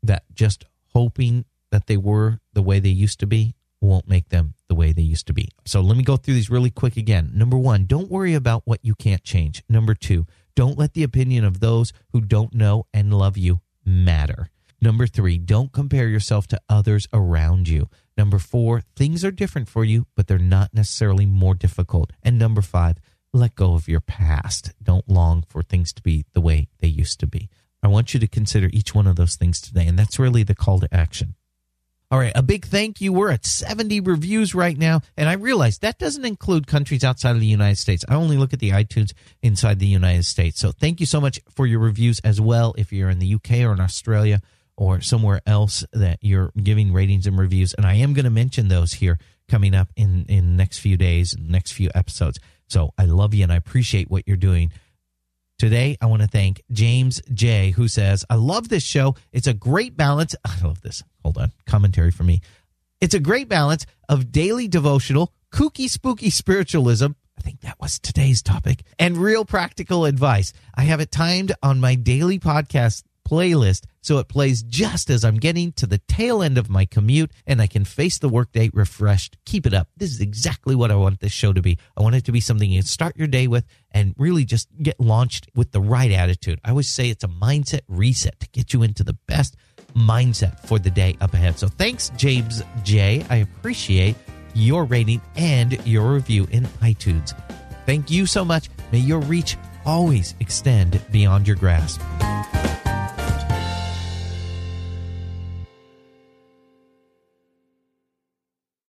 that 0.02 0.24
just 0.34 0.66
hoping 0.94 1.46
that 1.72 1.88
they 1.88 1.96
were 1.96 2.40
the 2.52 2.62
way 2.62 2.80
they 2.80 2.90
used 2.90 3.20
to 3.22 3.28
be 3.28 3.56
won't 3.80 4.10
make 4.10 4.30
them 4.30 4.56
the 4.74 4.80
way 4.80 4.92
they 4.92 5.04
used 5.04 5.28
to 5.28 5.34
be. 5.34 5.50
So 5.66 5.82
let 5.82 5.96
me 5.96 6.04
go 6.04 6.18
through 6.18 6.34
these 6.34 6.50
really 6.50 6.72
quick 6.72 6.98
again. 6.98 7.30
Number 7.36 7.58
one, 7.58 7.86
don't 7.86 8.10
worry 8.10 8.34
about 8.34 8.64
what 8.66 8.80
you 8.82 8.96
can't 8.96 9.24
change. 9.24 9.64
Number 9.70 9.94
two, 9.94 10.26
don't 10.56 10.80
let 10.80 10.94
the 10.94 11.04
opinion 11.04 11.46
of 11.46 11.60
those 11.60 11.94
who 12.12 12.22
don't 12.22 12.56
know 12.56 12.88
and 12.92 13.14
love 13.14 13.38
you 13.38 13.62
matter. 13.86 14.50
Number 14.82 15.06
three, 15.06 15.38
don't 15.38 15.72
compare 15.72 16.08
yourself 16.08 16.48
to 16.48 16.62
others 16.68 17.08
around 17.14 17.68
you. 17.68 17.88
Number 18.18 18.40
four, 18.40 18.82
things 18.96 19.24
are 19.24 19.32
different 19.32 19.70
for 19.70 19.86
you, 19.86 20.08
but 20.16 20.26
they're 20.26 20.40
not 20.40 20.74
necessarily 20.74 21.28
more 21.28 21.54
difficult. 21.54 22.12
And 22.24 22.40
number 22.40 22.64
five, 22.64 22.98
let 23.32 23.54
go 23.54 23.76
of 23.76 23.88
your 23.88 24.02
past. 24.02 24.72
Don't 24.82 25.08
long 25.08 25.44
for 25.48 25.62
things 25.62 25.94
to 25.94 26.02
be 26.02 26.26
the 26.34 26.42
way 26.42 26.68
they 26.80 26.88
used 26.88 27.20
to 27.20 27.28
be. 27.28 27.48
I 27.84 27.90
want 27.90 28.16
you 28.16 28.20
to 28.20 28.28
consider 28.28 28.70
each 28.74 28.96
one 28.96 29.06
of 29.06 29.18
those 29.18 29.36
things 29.36 29.62
today. 29.62 29.86
And 29.86 30.00
that's 30.00 30.18
really 30.18 30.42
the 30.42 30.56
call 30.56 30.80
to 30.80 30.94
action. 30.94 31.36
All 32.12 32.20
right, 32.20 32.32
a 32.36 32.44
big 32.44 32.66
thank 32.66 33.02
you. 33.02 33.12
We're 33.12 33.32
at 33.32 33.46
70 33.46 34.02
reviews 34.02 34.54
right 34.54 34.78
now, 34.78 35.02
and 35.18 35.28
I 35.28 35.34
realize 35.34 35.80
that 35.80 35.98
doesn't 35.98 36.26
include 36.26 36.68
countries 36.68 37.04
outside 37.04 37.32
of 37.32 37.40
the 37.40 37.48
United 37.48 37.78
States. 37.78 38.06
I 38.08 38.14
only 38.14 38.38
look 38.38 38.54
at 38.54 38.60
the 38.60 38.70
iTunes 38.70 39.14
inside 39.42 39.80
the 39.80 39.88
United 39.88 40.26
States. 40.26 40.60
So 40.60 40.72
thank 40.72 41.00
you 41.00 41.08
so 41.08 41.20
much 41.20 41.40
for 41.50 41.66
your 41.66 41.80
reviews 41.80 42.20
as 42.20 42.40
well. 42.40 42.76
If 42.78 42.94
you're 42.94 43.10
in 43.10 43.18
the 43.18 43.34
UK 43.34 43.62
or 43.62 43.74
in 43.74 43.80
Australia 43.80 44.42
or 44.78 45.02
somewhere 45.02 45.42
else 45.48 45.84
that 45.92 46.20
you're 46.22 46.52
giving 46.62 46.94
ratings 46.94 47.26
and 47.26 47.38
reviews, 47.38 47.74
and 47.74 47.86
I 47.86 47.96
am 47.96 48.14
going 48.14 48.26
to 48.26 48.32
mention 48.32 48.68
those 48.68 48.94
here 48.94 49.18
coming 49.50 49.74
up 49.74 49.90
in 49.96 50.26
in 50.30 50.56
next 50.56 50.80
few 50.80 50.98
days, 50.98 51.36
next 51.40 51.72
few 51.72 51.90
episodes. 51.96 52.40
So 52.68 52.94
I 52.98 53.06
love 53.06 53.34
you 53.34 53.44
and 53.44 53.52
I 53.52 53.56
appreciate 53.56 54.10
what 54.10 54.28
you're 54.28 54.38
doing. 54.38 54.72
Today, 55.64 55.96
I 56.02 56.08
want 56.08 56.22
to 56.22 56.28
thank 56.28 56.62
James 56.74 57.22
J., 57.34 57.72
who 57.72 57.88
says, 57.88 58.26
I 58.30 58.36
love 58.36 58.68
this 58.68 58.84
show. 58.84 59.16
It's 59.32 59.48
a 59.48 59.54
great 59.54 59.96
balance. 59.96 60.36
I 60.46 60.60
love 60.62 60.82
this. 60.82 61.06
Hold 61.22 61.38
on. 61.38 61.54
Commentary 61.66 62.12
for 62.12 62.26
me. 62.26 62.42
It's 63.00 63.14
a 63.14 63.20
great 63.22 63.48
balance 63.48 63.86
of 64.10 64.30
daily 64.30 64.68
devotional, 64.68 65.32
kooky, 65.54 65.90
spooky 65.90 66.30
spiritualism. 66.32 67.12
I 67.38 67.42
think 67.42 67.62
that 67.62 67.80
was 67.80 67.98
today's 67.98 68.42
topic, 68.42 68.84
and 69.00 69.16
real 69.16 69.46
practical 69.46 70.04
advice. 70.04 70.52
I 70.76 70.82
have 70.82 71.00
it 71.00 71.12
timed 71.12 71.54
on 71.64 71.80
my 71.80 71.96
daily 71.96 72.40
podcast 72.40 73.04
playlist 73.28 73.86
so 74.02 74.18
it 74.18 74.28
plays 74.28 74.64
just 74.64 75.10
as 75.10 75.24
I'm 75.24 75.38
getting 75.38 75.72
to 75.74 75.88
the 75.88 76.00
tail 76.08 76.42
end 76.42 76.58
of 76.58 76.70
my 76.70 76.86
commute 76.86 77.32
and 77.48 77.62
I 77.62 77.68
can 77.68 77.86
face 77.86 78.20
the 78.20 78.30
workday 78.30 78.70
refreshed. 78.74 79.38
Keep 79.46 79.66
it 79.66 79.74
up. 79.74 79.88
This 79.98 80.12
is 80.12 80.20
exactly 80.20 80.76
what 80.76 80.92
I 80.92 80.96
want 80.96 81.20
this 81.20 81.32
show 81.32 81.54
to 81.54 81.62
be. 81.62 81.78
I 81.98 82.02
want 82.02 82.16
it 82.16 82.26
to 82.26 82.32
be 82.32 82.40
something 82.40 82.70
you 82.70 82.82
start 82.82 83.18
your 83.18 83.28
day 83.28 83.48
with 83.48 83.66
and 83.92 84.14
really 84.18 84.46
just 84.46 84.68
get 84.82 85.00
launched 85.00 85.48
with 85.56 85.72
the 85.72 85.82
right 85.82 86.12
attitude. 86.12 86.60
I 86.64 86.72
always 86.72 86.90
say 86.90 87.10
it's 87.10 87.24
a 87.24 87.30
mindset 87.30 87.82
reset 87.88 88.40
to 88.42 88.50
get 88.50 88.74
you 88.74 88.84
into 88.84 89.04
the 89.04 89.18
best 89.28 89.56
mindset 89.96 90.60
for 90.68 90.80
the 90.80 90.90
day 90.90 91.16
up 91.22 91.34
ahead. 91.34 91.58
So 91.58 91.68
thanks, 91.68 92.12
James 92.18 92.62
J. 92.84 93.26
I 93.30 93.38
appreciate 93.38 94.16
your 94.54 94.86
rating 94.86 95.22
and 95.36 95.86
your 95.86 96.14
review 96.14 96.48
in 96.52 96.64
iTunes. 96.82 97.34
Thank 97.86 98.12
you 98.12 98.26
so 98.26 98.46
much. 98.46 98.70
May 98.92 99.00
your 99.00 99.20
reach 99.22 99.58
always 99.86 100.36
extend 100.40 101.02
beyond 101.12 101.48
your 101.48 101.58
grasp. 101.58 102.02